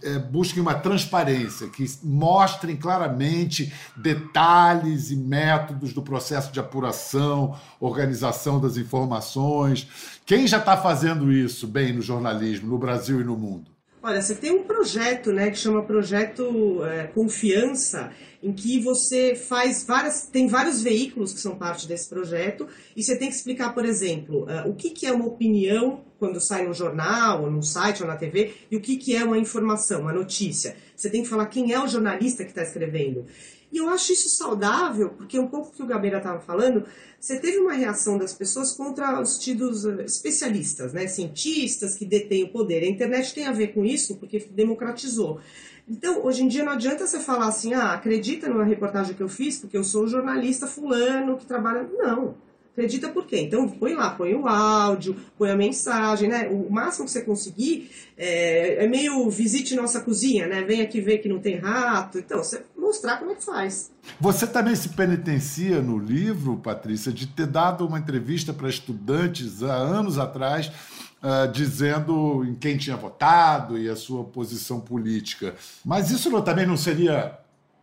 é, 0.03 0.17
busquem 0.19 0.61
uma 0.61 0.75
transparência, 0.75 1.67
que 1.67 1.85
mostrem 2.03 2.75
claramente 2.75 3.73
detalhes 3.95 5.11
e 5.11 5.15
métodos 5.15 5.93
do 5.93 6.01
processo 6.01 6.51
de 6.51 6.59
apuração, 6.59 7.55
organização 7.79 8.59
das 8.59 8.77
informações. 8.77 9.87
Quem 10.25 10.47
já 10.47 10.57
está 10.57 10.77
fazendo 10.77 11.31
isso 11.31 11.67
bem 11.67 11.93
no 11.93 12.01
jornalismo, 12.01 12.69
no 12.69 12.77
Brasil 12.77 13.21
e 13.21 13.23
no 13.23 13.37
mundo? 13.37 13.70
Olha, 14.03 14.19
você 14.19 14.33
tem 14.33 14.51
um 14.51 14.63
projeto, 14.63 15.31
né, 15.31 15.51
que 15.51 15.59
chama 15.59 15.83
Projeto 15.83 16.83
é, 16.83 17.03
Confiança, 17.03 18.11
em 18.41 18.51
que 18.51 18.79
você 18.79 19.35
faz 19.35 19.83
várias, 19.83 20.25
tem 20.25 20.47
vários 20.47 20.81
veículos 20.81 21.31
que 21.31 21.39
são 21.39 21.55
parte 21.55 21.87
desse 21.87 22.09
projeto, 22.09 22.67
e 22.95 23.03
você 23.03 23.15
tem 23.15 23.29
que 23.29 23.35
explicar, 23.35 23.75
por 23.75 23.85
exemplo, 23.85 24.45
uh, 24.45 24.67
o 24.67 24.73
que, 24.73 24.89
que 24.89 25.05
é 25.05 25.11
uma 25.11 25.27
opinião 25.27 26.03
quando 26.17 26.41
sai 26.41 26.65
no 26.65 26.73
jornal, 26.73 27.43
ou 27.43 27.51
no 27.51 27.61
site, 27.61 28.01
ou 28.01 28.07
na 28.07 28.15
TV, 28.15 28.53
e 28.71 28.75
o 28.75 28.81
que, 28.81 28.97
que 28.97 29.15
é 29.15 29.23
uma 29.23 29.37
informação, 29.37 30.01
uma 30.01 30.13
notícia. 30.13 30.75
Você 30.95 31.07
tem 31.07 31.21
que 31.21 31.29
falar 31.29 31.45
quem 31.45 31.71
é 31.71 31.79
o 31.79 31.87
jornalista 31.87 32.43
que 32.43 32.49
está 32.49 32.63
escrevendo. 32.63 33.25
E 33.71 33.77
eu 33.77 33.89
acho 33.89 34.11
isso 34.11 34.29
saudável, 34.29 35.09
porque 35.11 35.39
um 35.39 35.47
pouco 35.47 35.71
que 35.71 35.81
o 35.81 35.85
Gabeira 35.85 36.17
estava 36.17 36.41
falando, 36.41 36.85
você 37.19 37.39
teve 37.39 37.59
uma 37.59 37.73
reação 37.73 38.17
das 38.17 38.33
pessoas 38.33 38.73
contra 38.73 39.21
os 39.21 39.37
tidos 39.39 39.85
eh, 39.85 40.03
especialistas, 40.03 40.91
né? 40.91 41.07
cientistas 41.07 41.95
que 41.95 42.05
detêm 42.05 42.43
o 42.43 42.51
poder. 42.51 42.83
A 42.83 42.89
internet 42.89 43.33
tem 43.33 43.45
a 43.45 43.51
ver 43.51 43.73
com 43.73 43.85
isso, 43.85 44.17
porque 44.17 44.39
democratizou. 44.51 45.39
Então, 45.87 46.25
hoje 46.25 46.43
em 46.43 46.47
dia 46.47 46.63
não 46.63 46.73
adianta 46.73 47.07
você 47.07 47.19
falar 47.19 47.47
assim, 47.47 47.73
ah, 47.73 47.93
acredita 47.93 48.49
numa 48.49 48.65
reportagem 48.65 49.15
que 49.15 49.23
eu 49.23 49.29
fiz, 49.29 49.57
porque 49.57 49.77
eu 49.77 49.83
sou 49.83 50.07
jornalista 50.07 50.67
fulano 50.67 51.37
que 51.37 51.45
trabalha. 51.45 51.89
Não. 51.97 52.35
Acredita 52.73 53.09
por 53.09 53.25
quê? 53.25 53.41
Então 53.41 53.67
põe 53.67 53.93
lá, 53.93 54.11
põe 54.11 54.33
o 54.33 54.47
áudio, 54.47 55.17
põe 55.37 55.49
a 55.49 55.55
mensagem, 55.55 56.29
né? 56.29 56.47
O 56.47 56.71
máximo 56.71 57.05
que 57.05 57.11
você 57.11 57.21
conseguir 57.21 57.91
é, 58.17 58.85
é 58.85 58.87
meio 58.87 59.29
visite 59.29 59.75
nossa 59.75 59.99
cozinha, 59.99 60.47
né? 60.47 60.61
Vem 60.61 60.81
aqui 60.81 61.01
ver 61.01 61.17
que 61.17 61.27
não 61.27 61.39
tem 61.39 61.57
rato. 61.57 62.17
Então, 62.17 62.37
você 62.37 62.63
mostrar 62.77 63.17
como 63.17 63.31
é 63.31 63.35
que 63.35 63.43
faz. 63.43 63.91
Você 64.19 64.47
também 64.47 64.75
se 64.75 64.89
penitencia 64.89 65.81
no 65.81 65.97
livro, 65.97 66.57
Patrícia, 66.57 67.11
de 67.11 67.27
ter 67.27 67.47
dado 67.47 67.85
uma 67.85 67.99
entrevista 67.99 68.53
para 68.53 68.69
estudantes 68.69 69.63
há 69.63 69.73
anos 69.73 70.17
atrás 70.17 70.71
uh, 71.21 71.51
dizendo 71.51 72.43
em 72.45 72.55
quem 72.55 72.77
tinha 72.77 72.95
votado 72.95 73.77
e 73.77 73.89
a 73.89 73.95
sua 73.95 74.23
posição 74.23 74.79
política. 74.79 75.55
Mas 75.83 76.09
isso 76.09 76.29
não, 76.29 76.41
também 76.41 76.65
não 76.65 76.77
seria 76.77 77.37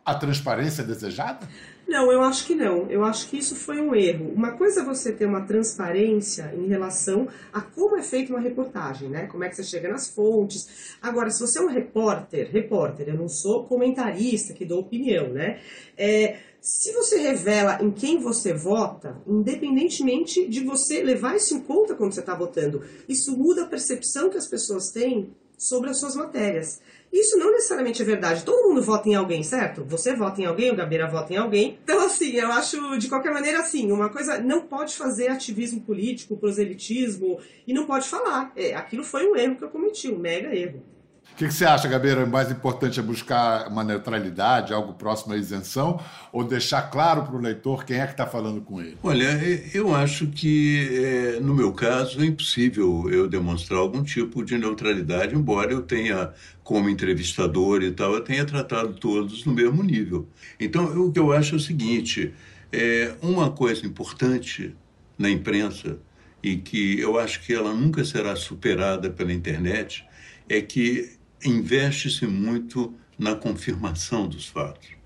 a 0.05 0.15
transparência 0.15 0.83
desejada? 0.83 1.47
Não, 1.89 2.13
eu 2.13 2.21
acho 2.21 2.47
que 2.47 2.55
não. 2.55 2.91
Eu 2.91 3.03
acho 3.03 3.31
que 3.31 3.39
isso 3.39 3.57
foi 3.57 3.81
um 3.81 3.95
erro. 3.95 4.31
Uma 4.31 4.53
coisa 4.59 4.83
é 4.83 4.85
você 4.85 5.11
ter 5.11 5.25
uma 5.25 5.47
transparência 5.47 6.53
em 6.55 6.67
relação 6.67 7.27
a 7.51 7.63
como 7.63 7.97
é 7.97 8.03
feita 8.03 8.31
uma 8.31 8.43
reportagem, 8.43 9.09
né? 9.09 9.27
Como 9.27 9.43
é 9.43 9.49
que 9.49 9.57
você 9.57 9.65
chega 9.65 9.89
nas 9.89 10.07
fontes. 10.07 10.99
Agora, 11.01 11.31
se 11.31 11.41
você 11.41 11.59
é 11.59 11.63
um 11.63 11.67
repórter, 11.67 12.51
repórter, 12.53 13.09
eu 13.09 13.15
não 13.15 13.27
sou 13.27 13.65
comentarista 13.65 14.53
que 14.53 14.67
dou 14.67 14.81
opinião, 14.81 15.31
né? 15.31 15.61
É, 15.97 16.37
se 16.61 16.93
você 16.93 17.21
revela 17.21 17.83
em 17.83 17.91
quem 17.91 18.19
você 18.19 18.53
vota, 18.53 19.17
independentemente 19.27 20.47
de 20.47 20.63
você 20.63 21.03
levar 21.03 21.37
isso 21.37 21.55
em 21.55 21.61
conta 21.61 21.95
quando 21.95 22.13
você 22.13 22.21
está 22.21 22.35
votando, 22.35 22.85
isso 23.09 23.35
muda 23.35 23.63
a 23.63 23.67
percepção 23.67 24.29
que 24.29 24.37
as 24.37 24.47
pessoas 24.47 24.91
têm 24.91 25.35
sobre 25.59 25.91
as 25.91 25.99
suas 25.99 26.15
matérias. 26.15 26.81
Isso 27.13 27.37
não 27.39 27.51
necessariamente 27.51 28.01
é 28.01 28.05
verdade. 28.05 28.45
Todo 28.45 28.69
mundo 28.69 28.83
vota 28.83 29.09
em 29.09 29.15
alguém, 29.15 29.43
certo? 29.43 29.85
Você 29.85 30.15
vota 30.15 30.41
em 30.41 30.45
alguém, 30.45 30.71
o 30.71 30.77
Gabeira 30.77 31.09
vota 31.09 31.33
em 31.33 31.37
alguém. 31.37 31.79
Então, 31.83 32.01
assim, 32.05 32.33
eu 32.33 32.53
acho, 32.53 32.99
de 32.99 33.09
qualquer 33.09 33.33
maneira, 33.33 33.61
assim, 33.61 33.91
uma 33.91 34.09
coisa, 34.09 34.39
não 34.39 34.63
pode 34.63 34.95
fazer 34.95 35.29
ativismo 35.29 35.81
político, 35.81 36.37
proselitismo, 36.37 37.41
e 37.67 37.73
não 37.73 37.87
pode 37.87 38.09
falar. 38.09 38.53
É, 38.55 38.75
aquilo 38.75 39.03
foi 39.03 39.27
um 39.27 39.35
erro 39.35 39.57
que 39.57 39.65
eu 39.65 39.71
cometi, 39.71 40.09
um 40.09 40.19
mega 40.19 40.55
erro. 40.55 40.83
O 41.33 41.37
que, 41.39 41.47
que, 41.47 41.55
você 41.55 41.65
acha, 41.65 41.87
Gabeira? 41.87 42.25
O 42.25 42.29
mais 42.29 42.51
importante 42.51 42.99
é 42.99 43.03
buscar 43.03 43.69
uma 43.69 43.85
neutralidade, 43.85 44.73
algo 44.73 44.95
próximo 44.95 45.35
à 45.35 45.37
isenção, 45.37 46.01
ou 46.33 46.43
deixar 46.43 46.83
claro 46.91 47.23
para 47.23 47.37
o 47.37 47.39
leitor 47.39 47.85
quem 47.85 47.99
é 47.99 48.07
que 48.07 48.13
está 48.13 48.27
falando 48.27 48.61
com 48.61 48.81
ele? 48.81 48.99
Olha, 49.05 49.39
eu 49.73 49.95
acho 49.95 50.27
que, 50.27 50.89
é, 51.37 51.41
no 51.41 51.55
meu 51.55 51.73
caso, 51.73 52.21
é 52.21 52.27
impossível 52.27 53.09
eu 53.09 53.29
demonstrar 53.29 53.79
algum 53.79 54.03
tipo 54.03 54.45
de 54.45 54.59
neutralidade, 54.59 55.37
embora 55.37 55.71
eu 55.71 55.83
tenha, 55.83 56.33
como 56.65 56.89
entrevistador 56.89 57.85
e 57.85 57.93
tal, 57.93 58.15
eu 58.15 58.21
tenha 58.21 58.45
tratado 58.45 58.95
todos 58.95 59.45
no 59.45 59.53
mesmo 59.53 59.85
nível. 59.85 60.29
Então, 60.59 60.87
o 61.07 61.13
que 61.13 61.21
eu 61.21 61.33
acho 61.33 61.55
é 61.55 61.59
o 61.59 61.61
seguinte: 61.61 62.35
é, 62.73 63.15
uma 63.23 63.51
coisa 63.51 63.87
importante 63.87 64.75
na 65.17 65.31
imprensa, 65.31 65.99
e 66.43 66.57
que 66.57 66.99
eu 66.99 67.19
acho 67.19 67.45
que 67.45 67.53
ela 67.53 67.73
nunca 67.73 68.05
será 68.05 68.37
superada 68.37 69.11
pela 69.11 69.33
internet, 69.33 70.05
é 70.49 70.61
que 70.61 71.18
investe-se 71.45 72.27
muito 72.27 72.95
na 73.19 73.35
confirmação 73.35 74.29
dos 74.29 74.47
fatos. 74.47 74.99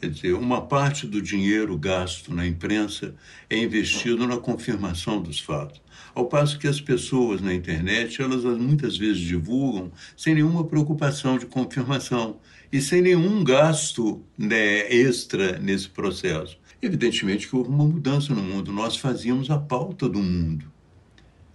Quer 0.00 0.08
dizer, 0.08 0.32
uma 0.32 0.62
parte 0.62 1.06
do 1.06 1.20
dinheiro 1.20 1.76
gasto 1.76 2.34
na 2.34 2.46
imprensa 2.46 3.14
é 3.50 3.58
investido 3.58 4.26
na 4.26 4.38
confirmação 4.38 5.20
dos 5.20 5.38
fatos. 5.40 5.82
Ao 6.14 6.26
passo 6.26 6.58
que 6.58 6.66
as 6.66 6.80
pessoas 6.80 7.42
na 7.42 7.52
internet, 7.52 8.22
elas 8.22 8.42
muitas 8.58 8.96
vezes 8.96 9.20
divulgam 9.20 9.92
sem 10.16 10.34
nenhuma 10.34 10.64
preocupação 10.64 11.36
de 11.36 11.44
confirmação 11.44 12.40
e 12.72 12.80
sem 12.80 13.02
nenhum 13.02 13.44
gasto 13.44 14.24
né, 14.38 14.90
extra 14.90 15.58
nesse 15.58 15.90
processo. 15.90 16.58
Evidentemente 16.80 17.46
que 17.46 17.54
houve 17.54 17.68
uma 17.68 17.84
mudança 17.84 18.34
no 18.34 18.42
mundo. 18.42 18.72
Nós 18.72 18.96
fazíamos 18.96 19.50
a 19.50 19.58
pauta 19.58 20.08
do 20.08 20.18
mundo. 20.18 20.64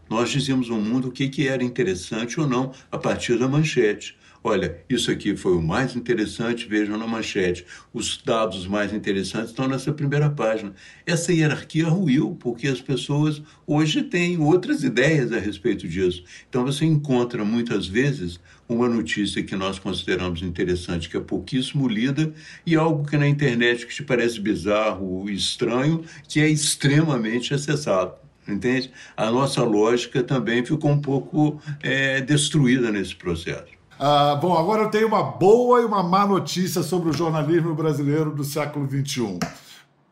Nós 0.09 0.29
dizíamos 0.29 0.69
ao 0.69 0.79
mundo 0.79 1.07
o 1.07 1.11
que, 1.11 1.27
que 1.29 1.47
era 1.47 1.63
interessante 1.63 2.39
ou 2.39 2.47
não 2.47 2.71
a 2.91 2.97
partir 2.97 3.37
da 3.37 3.47
manchete. 3.47 4.15
olha, 4.43 4.77
isso 4.87 5.09
aqui 5.09 5.35
foi 5.35 5.53
o 5.53 5.61
mais 5.61 5.95
interessante, 5.95 6.67
vejam 6.67 6.99
na 6.99 7.07
manchete. 7.07 7.65
Os 7.91 8.21
dados 8.23 8.67
mais 8.67 8.93
interessantes 8.93 9.49
estão 9.49 9.67
nessa 9.67 9.91
primeira 9.91 10.29
página. 10.29 10.71
Essa 11.03 11.33
hierarquia 11.33 11.87
ruiu, 11.87 12.37
porque 12.39 12.67
as 12.67 12.79
pessoas 12.79 13.41
hoje 13.65 14.03
têm 14.03 14.37
outras 14.37 14.83
ideias 14.83 15.31
a 15.31 15.39
respeito 15.39 15.87
disso. 15.87 16.23
Então 16.47 16.63
você 16.63 16.85
encontra 16.85 17.43
muitas 17.43 17.87
vezes 17.87 18.39
uma 18.69 18.87
notícia 18.87 19.41
que 19.43 19.55
nós 19.55 19.79
consideramos 19.79 20.43
interessante, 20.43 21.09
que 21.09 21.17
é 21.17 21.19
pouquíssimo 21.19 21.87
lida, 21.87 22.31
e 22.67 22.75
algo 22.75 23.03
que 23.03 23.17
na 23.17 23.27
internet 23.27 23.87
que 23.87 23.95
te 23.95 24.03
parece 24.03 24.39
bizarro, 24.39 25.27
estranho, 25.27 26.03
que 26.27 26.39
é 26.39 26.47
extremamente 26.47 27.51
acessado. 27.51 28.24
Entende? 28.47 28.91
A 29.17 29.31
nossa 29.31 29.63
lógica 29.63 30.21
também 30.23 30.63
ficou 30.63 30.91
um 30.91 31.01
pouco 31.01 31.59
é, 31.81 32.21
destruída 32.21 32.91
nesse 32.91 33.15
processo. 33.15 33.73
Ah, 33.97 34.35
bom, 34.35 34.57
agora 34.57 34.83
eu 34.83 34.89
tenho 34.89 35.07
uma 35.07 35.23
boa 35.23 35.81
e 35.81 35.85
uma 35.85 36.03
má 36.03 36.27
notícia 36.27 36.83
sobre 36.83 37.09
o 37.09 37.13
jornalismo 37.13 37.73
brasileiro 37.73 38.31
do 38.31 38.43
século 38.43 38.87
XXI. 38.87 39.39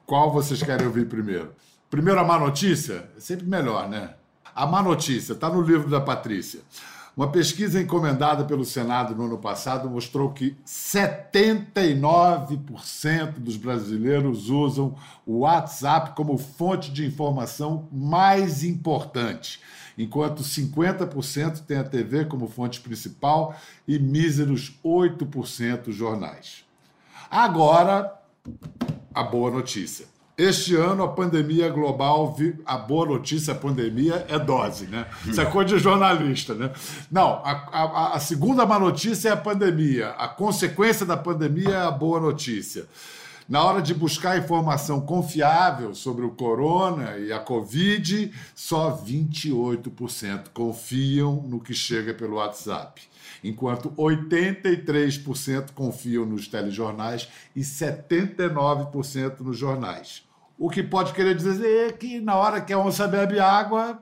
Qual 0.06 0.32
vocês 0.32 0.64
querem 0.64 0.88
ouvir 0.88 1.08
primeiro? 1.08 1.52
Primeiro 1.90 2.20
a 2.20 2.24
má 2.24 2.40
notícia? 2.40 3.10
É 3.16 3.20
sempre 3.20 3.46
melhor, 3.46 3.88
né? 3.88 4.16
A 4.56 4.66
má 4.66 4.82
notícia 4.82 5.34
está 5.34 5.50
no 5.50 5.62
livro 5.62 5.90
da 5.90 6.00
Patrícia. 6.00 6.62
Uma 7.16 7.28
pesquisa 7.28 7.80
encomendada 7.80 8.44
pelo 8.44 8.66
Senado 8.66 9.14
no 9.14 9.26
ano 9.26 9.38
passado 9.38 9.88
mostrou 9.88 10.32
que 10.32 10.58
79% 10.66 13.34
dos 13.34 13.56
brasileiros 13.56 14.50
usam 14.50 14.96
o 15.24 15.42
WhatsApp 15.42 16.16
como 16.16 16.40
fonte 16.40 16.92
de 16.92 17.06
informação 17.06 17.88
mais 17.92 18.64
importante, 18.64 19.62
enquanto 19.96 20.42
50% 20.42 21.64
têm 21.66 21.78
a 21.78 21.84
TV 21.84 22.26
como 22.26 22.48
fonte 22.48 22.82
principal 22.82 23.56
e 23.88 24.00
míseros 24.00 24.80
8% 24.84 25.92
jornais. 25.92 26.66
Agora, 27.30 28.12
a 29.14 29.22
boa 29.22 29.52
notícia. 29.52 30.12
Este 30.36 30.76
ano, 30.76 31.04
a 31.04 31.10
pandemia 31.10 31.70
global, 31.70 32.36
a 32.66 32.76
boa 32.76 33.06
notícia, 33.06 33.54
a 33.54 33.56
pandemia 33.56 34.26
é 34.28 34.40
dose, 34.40 34.88
né? 34.88 35.06
Isso 35.28 35.40
é 35.40 35.46
coisa 35.46 35.78
de 35.78 35.84
jornalista, 35.84 36.56
né? 36.56 36.72
Não, 37.12 37.40
a, 37.46 37.52
a, 37.72 38.16
a, 38.16 38.20
segunda 38.20 38.66
má 38.66 38.80
notícia 38.80 39.30
é 39.30 39.32
a 39.32 39.38
pandemia. 39.38 40.10
A 40.18 40.28
consequência 40.28 41.06
da 41.06 41.16
pandemia 41.16 41.76
é 41.76 41.82
a 41.84 41.92
boa 41.92 42.20
notícia. 42.20 42.88
Na 43.48 43.64
hora 43.64 43.82
de 43.82 43.94
buscar 43.94 44.38
informação 44.38 45.02
confiável 45.02 45.94
sobre 45.94 46.26
o 46.26 46.32
corona 46.32 47.18
e 47.18 47.32
a 47.32 47.40
Covid, 47.40 48.32
só 48.56 48.98
28% 48.98 50.50
confiam 50.54 51.44
no 51.48 51.60
que 51.60 51.74
chega 51.74 52.14
pelo 52.14 52.36
WhatsApp 52.36 53.02
enquanto 53.44 53.92
83% 53.92 55.72
confiam 55.74 56.26
nos 56.26 56.48
telejornais 56.48 57.28
e 57.56 57.62
79% 57.62 59.42
nos 59.42 59.58
jornais. 59.58 60.24
O 60.58 60.70
que 60.70 60.82
pode 60.82 61.14
querer 61.14 61.36
dizer 61.36 61.98
que 61.98 62.22
na 62.22 62.36
hora 62.36 62.62
que 62.62 62.72
a 62.72 62.80
onça 62.80 63.08
bebe 63.08 63.40
água, 63.40 64.02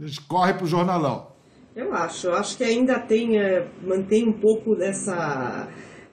eles 0.00 0.18
corre 0.18 0.54
para 0.54 0.64
o 0.64 0.68
jornalão. 0.68 1.32
Eu 1.74 1.92
acho, 1.94 2.26
eu 2.28 2.34
acho 2.34 2.56
que 2.56 2.64
ainda 2.64 2.98
tem, 3.00 3.38
é, 3.38 3.66
mantém 3.82 4.28
um 4.28 4.32
pouco 4.32 4.76
dessa. 4.76 5.68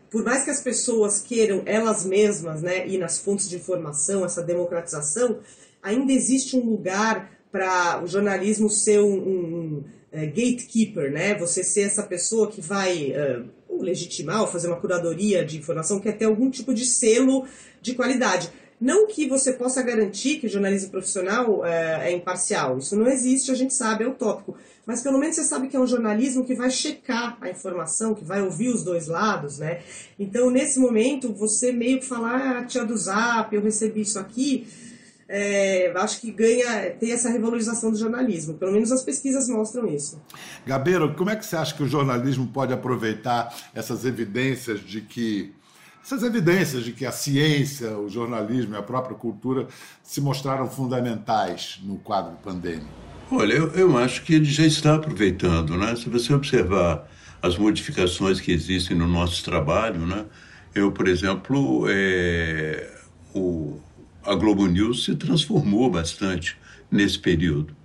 Por 0.09 0.23
mais 0.23 0.43
que 0.43 0.49
as 0.49 0.61
pessoas 0.61 1.21
queiram 1.21 1.61
elas 1.65 2.05
mesmas 2.05 2.61
né, 2.61 2.87
ir 2.87 2.97
nas 2.97 3.19
fontes 3.19 3.49
de 3.49 3.55
informação, 3.55 4.25
essa 4.25 4.41
democratização, 4.41 5.39
ainda 5.81 6.11
existe 6.11 6.57
um 6.57 6.65
lugar 6.65 7.31
para 7.51 8.01
o 8.03 8.07
jornalismo 8.07 8.69
ser 8.69 8.99
um, 8.99 9.13
um 9.13 9.83
é, 10.11 10.25
gatekeeper, 10.25 11.11
né? 11.11 11.35
Você 11.35 11.63
ser 11.63 11.81
essa 11.81 12.03
pessoa 12.03 12.49
que 12.49 12.61
vai 12.61 13.11
uh, 13.11 13.81
legitimar 13.81 14.41
ou 14.41 14.47
fazer 14.47 14.67
uma 14.67 14.79
curadoria 14.79 15.45
de 15.45 15.57
informação, 15.57 15.99
quer 15.99 16.17
ter 16.17 16.25
algum 16.25 16.49
tipo 16.49 16.73
de 16.73 16.85
selo 16.85 17.45
de 17.81 17.93
qualidade. 17.93 18.51
Não 18.79 19.07
que 19.07 19.27
você 19.27 19.53
possa 19.53 19.83
garantir 19.83 20.39
que 20.39 20.47
o 20.47 20.49
jornalismo 20.49 20.89
profissional 20.89 21.65
é, 21.65 22.09
é 22.09 22.15
imparcial, 22.15 22.77
isso 22.77 22.95
não 22.95 23.07
existe, 23.07 23.51
a 23.51 23.55
gente 23.55 23.73
sabe, 23.73 24.05
é 24.05 24.07
utópico. 24.07 24.55
Mas 24.85 25.01
pelo 25.01 25.19
menos 25.19 25.35
você 25.35 25.43
sabe 25.43 25.67
que 25.67 25.75
é 25.75 25.79
um 25.79 25.85
jornalismo 25.85 26.45
que 26.45 26.55
vai 26.55 26.71
checar 26.71 27.37
a 27.41 27.49
informação, 27.49 28.15
que 28.15 28.23
vai 28.23 28.41
ouvir 28.41 28.69
os 28.69 28.83
dois 28.83 29.07
lados, 29.07 29.59
né? 29.59 29.81
Então, 30.17 30.49
nesse 30.49 30.79
momento, 30.79 31.33
você 31.33 31.71
meio 31.71 31.99
que 31.99 32.05
falar, 32.05 32.57
ah, 32.57 32.65
tia 32.65 32.85
do 32.85 32.97
zap, 32.97 33.53
eu 33.53 33.61
recebi 33.61 34.01
isso 34.01 34.17
aqui, 34.17 34.65
é, 35.27 35.93
acho 35.95 36.21
que 36.21 36.31
ganha, 36.31 36.89
tem 36.99 37.11
essa 37.11 37.29
revalorização 37.29 37.91
do 37.91 37.97
jornalismo. 37.97 38.55
Pelo 38.55 38.71
menos 38.71 38.91
as 38.91 39.03
pesquisas 39.03 39.47
mostram 39.47 39.87
isso. 39.87 40.19
Gabeiro, 40.65 41.13
como 41.13 41.29
é 41.29 41.35
que 41.35 41.45
você 41.45 41.55
acha 41.55 41.75
que 41.75 41.83
o 41.83 41.87
jornalismo 41.87 42.47
pode 42.47 42.73
aproveitar 42.73 43.55
essas 43.75 44.05
evidências 44.05 44.79
de 44.79 45.01
que 45.01 45.53
essas 46.03 46.23
evidências 46.23 46.83
de 46.83 46.91
que 46.91 47.05
a 47.05 47.11
ciência, 47.11 47.97
o 47.97 48.09
jornalismo 48.09 48.75
e 48.75 48.77
a 48.77 48.81
própria 48.81 49.15
cultura 49.15 49.67
se 50.03 50.21
mostraram 50.21 50.69
fundamentais 50.69 51.79
no 51.83 51.97
quadro 51.97 52.35
pandêmico? 52.43 52.89
Olha, 53.31 53.53
eu, 53.53 53.67
eu 53.73 53.97
acho 53.97 54.23
que 54.23 54.33
ele 54.33 54.45
já 54.45 54.65
está 54.65 54.95
aproveitando, 54.95 55.77
né? 55.77 55.95
Se 55.95 56.09
você 56.09 56.33
observar 56.33 57.07
as 57.41 57.57
modificações 57.57 58.41
que 58.41 58.51
existem 58.51 58.97
no 58.97 59.07
nosso 59.07 59.43
trabalho, 59.43 60.05
né? 60.05 60.25
Eu, 60.73 60.91
por 60.91 61.07
exemplo, 61.07 61.85
é, 61.89 62.91
o, 63.33 63.79
a 64.23 64.33
Globo 64.35 64.65
News 64.67 65.05
se 65.05 65.15
transformou 65.15 65.89
bastante 65.89 66.57
nesse 66.91 67.19
período. 67.19 67.75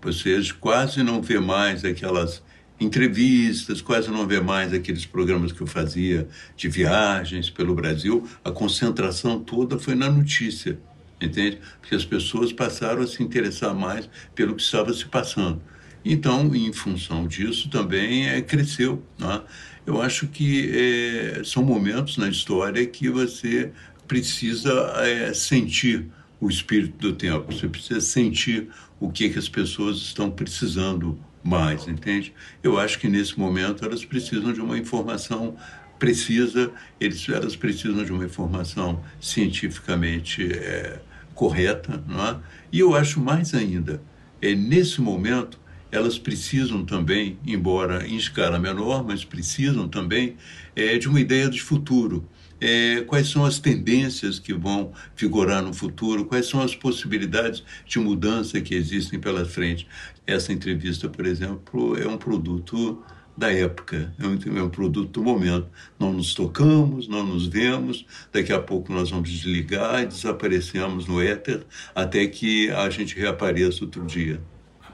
Vocês 0.00 0.52
quase 0.52 1.02
não 1.02 1.22
vê 1.22 1.38
mais 1.38 1.84
aquelas 1.84 2.42
entrevistas, 2.80 3.80
quase 3.80 4.10
não 4.10 4.26
vê 4.26 4.40
mais 4.40 4.72
aqueles 4.72 5.06
programas 5.06 5.52
que 5.52 5.60
eu 5.60 5.66
fazia 5.66 6.28
de 6.56 6.68
viagens 6.68 7.48
pelo 7.48 7.74
Brasil. 7.74 8.28
A 8.44 8.50
concentração 8.50 9.40
toda 9.40 9.78
foi 9.78 9.94
na 9.94 10.10
notícia, 10.10 10.78
entende? 11.20 11.58
Porque 11.80 11.94
as 11.94 12.04
pessoas 12.04 12.52
passaram 12.52 13.02
a 13.02 13.06
se 13.06 13.22
interessar 13.22 13.74
mais 13.74 14.08
pelo 14.34 14.54
que 14.54 14.62
estava 14.62 14.92
se 14.92 15.06
passando. 15.06 15.60
Então, 16.04 16.54
em 16.54 16.72
função 16.72 17.26
disso, 17.26 17.70
também 17.70 18.28
é, 18.28 18.42
cresceu. 18.42 19.02
Né? 19.18 19.40
Eu 19.86 20.02
acho 20.02 20.26
que 20.26 20.70
é, 20.74 21.42
são 21.44 21.62
momentos 21.62 22.18
na 22.18 22.28
história 22.28 22.84
que 22.86 23.08
você 23.08 23.72
precisa 24.06 24.70
é, 24.98 25.32
sentir 25.32 26.06
o 26.40 26.48
espírito 26.50 26.98
do 26.98 27.14
tempo, 27.14 27.50
você 27.50 27.66
precisa 27.66 28.00
sentir 28.02 28.68
o 29.00 29.10
que, 29.10 29.30
que 29.30 29.38
as 29.38 29.48
pessoas 29.48 29.96
estão 29.96 30.30
precisando 30.30 31.18
mais, 31.44 31.86
entende? 31.86 32.32
Eu 32.62 32.78
acho 32.78 32.98
que 32.98 33.06
nesse 33.06 33.38
momento 33.38 33.84
elas 33.84 34.04
precisam 34.04 34.52
de 34.52 34.60
uma 34.60 34.78
informação 34.78 35.56
precisa, 35.98 36.72
eles, 37.00 37.28
elas 37.28 37.54
precisam 37.54 38.04
de 38.04 38.12
uma 38.12 38.24
informação 38.24 39.02
cientificamente 39.20 40.52
é, 40.52 41.00
correta, 41.34 42.02
não 42.06 42.26
é? 42.26 42.36
E 42.72 42.80
eu 42.80 42.96
acho 42.96 43.20
mais 43.20 43.54
ainda, 43.54 44.02
é 44.40 44.54
nesse 44.54 45.00
momento 45.00 45.60
elas 45.92 46.18
precisam 46.18 46.84
também, 46.84 47.38
embora 47.46 48.04
em 48.04 48.16
escala 48.16 48.58
menor, 48.58 49.04
mas 49.04 49.24
precisam 49.24 49.86
também 49.86 50.34
é, 50.74 50.98
de 50.98 51.08
uma 51.08 51.20
ideia 51.20 51.48
de 51.48 51.62
futuro 51.62 52.28
é, 52.60 53.02
quais 53.02 53.28
são 53.28 53.44
as 53.44 53.58
tendências 53.58 54.38
que 54.38 54.54
vão 54.54 54.92
vigorar 55.14 55.62
no 55.62 55.74
futuro, 55.74 56.24
quais 56.24 56.46
são 56.46 56.60
as 56.62 56.74
possibilidades 56.74 57.62
de 57.86 57.98
mudança 57.98 58.60
que 58.60 58.74
existem 58.74 59.20
pela 59.20 59.44
frente. 59.44 59.86
Essa 60.26 60.52
entrevista, 60.52 61.08
por 61.08 61.26
exemplo, 61.26 62.00
é 62.00 62.06
um 62.06 62.16
produto 62.16 63.02
da 63.36 63.52
época, 63.52 64.14
é 64.18 64.26
um, 64.26 64.58
é 64.58 64.62
um, 64.62 64.70
produto 64.70 65.10
do 65.10 65.22
momento. 65.22 65.66
Não 65.98 66.12
nos 66.12 66.34
tocamos, 66.34 67.08
não 67.08 67.24
nos 67.26 67.46
vemos, 67.46 68.06
daqui 68.32 68.52
a 68.52 68.60
pouco 68.60 68.92
nós 68.92 69.10
vamos 69.10 69.28
desligar 69.30 70.02
e 70.02 70.06
desaparecemos 70.06 71.06
no 71.06 71.20
éter 71.20 71.66
até 71.94 72.26
que 72.26 72.70
a 72.70 72.88
gente 72.90 73.18
reapareça 73.18 73.84
outro 73.84 74.04
dia 74.06 74.40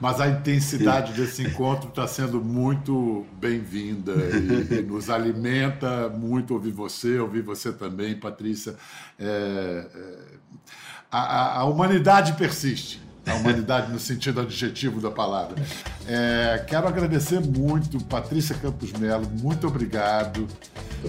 mas 0.00 0.18
a 0.18 0.28
intensidade 0.28 1.12
desse 1.12 1.42
encontro 1.42 1.90
está 1.90 2.06
sendo 2.06 2.42
muito 2.42 3.26
bem-vinda 3.38 4.12
e, 4.12 4.78
e, 4.78 4.82
nos 4.82 5.10
alimenta 5.10 6.08
muito 6.08 6.54
ouvir 6.54 6.72
você, 6.72 7.18
ouvir 7.18 7.42
você 7.42 7.70
também, 7.70 8.18
Patrícia. 8.18 8.76
É, 9.18 9.86
é, 9.94 10.18
a, 11.12 11.58
a, 11.60 11.64
humanidade 11.64 12.32
persiste. 12.32 13.09
A 13.30 13.34
humanidade 13.36 13.92
no 13.92 13.98
sentido 13.98 14.40
adjetivo 14.40 15.00
da 15.00 15.10
palavra. 15.10 15.56
É, 16.06 16.64
quero 16.66 16.86
agradecer 16.88 17.40
muito, 17.40 18.02
Patrícia 18.04 18.54
Campos 18.54 18.92
Melo, 18.92 19.26
muito 19.40 19.66
obrigado. 19.66 20.46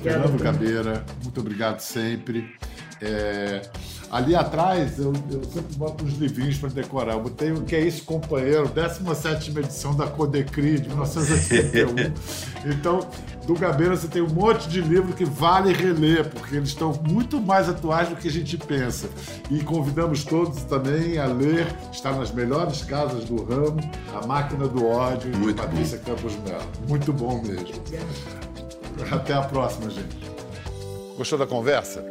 Fernando 0.01 0.41
Gabeira, 0.41 1.03
muito 1.23 1.39
obrigado 1.39 1.79
sempre. 1.79 2.55
É, 3.01 3.61
ali 4.11 4.35
atrás, 4.35 4.99
eu, 4.99 5.11
eu, 5.31 5.43
sempre 5.43 5.75
boto 5.75 6.05
uns 6.05 6.13
livrinhos 6.13 6.57
para 6.57 6.69
decorar. 6.69 7.13
Eu 7.13 7.23
botei 7.23 7.51
o 7.51 7.61
Que 7.61 7.75
é 7.75 7.81
Isso, 7.81 8.03
Companheiro, 8.03 8.67
17 8.67 9.57
edição 9.57 9.95
da 9.95 10.05
Codecri, 10.05 10.79
de 10.79 10.87
1981. 10.89 12.13
então, 12.69 12.99
do 13.47 13.55
Gabeira, 13.55 13.95
você 13.95 14.07
tem 14.07 14.21
um 14.21 14.29
monte 14.29 14.69
de 14.69 14.81
livro 14.81 15.13
que 15.13 15.25
vale 15.25 15.73
reler, 15.73 16.29
porque 16.29 16.55
eles 16.55 16.69
estão 16.69 16.93
muito 17.07 17.41
mais 17.41 17.67
atuais 17.67 18.09
do 18.09 18.15
que 18.15 18.27
a 18.27 18.31
gente 18.31 18.55
pensa. 18.55 19.09
E 19.49 19.63
convidamos 19.63 20.23
todos 20.23 20.61
também 20.63 21.17
a 21.17 21.25
ler, 21.25 21.65
está 21.91 22.11
nas 22.11 22.31
melhores 22.31 22.83
casas 22.83 23.25
do 23.25 23.43
ramo, 23.43 23.79
A 24.13 24.27
Máquina 24.27 24.67
do 24.67 24.85
Ódio, 24.85 25.35
muito 25.37 25.55
de 25.55 25.61
Patrícia 25.61 25.97
bom. 25.97 26.15
Campos 26.15 26.35
Melo. 26.45 26.63
Muito 26.87 27.11
bom 27.11 27.41
mesmo. 27.41 27.67
Até 29.11 29.33
a 29.33 29.41
próxima, 29.41 29.89
gente. 29.89 30.17
Gostou 31.17 31.39
da 31.39 31.47
conversa? 31.47 32.10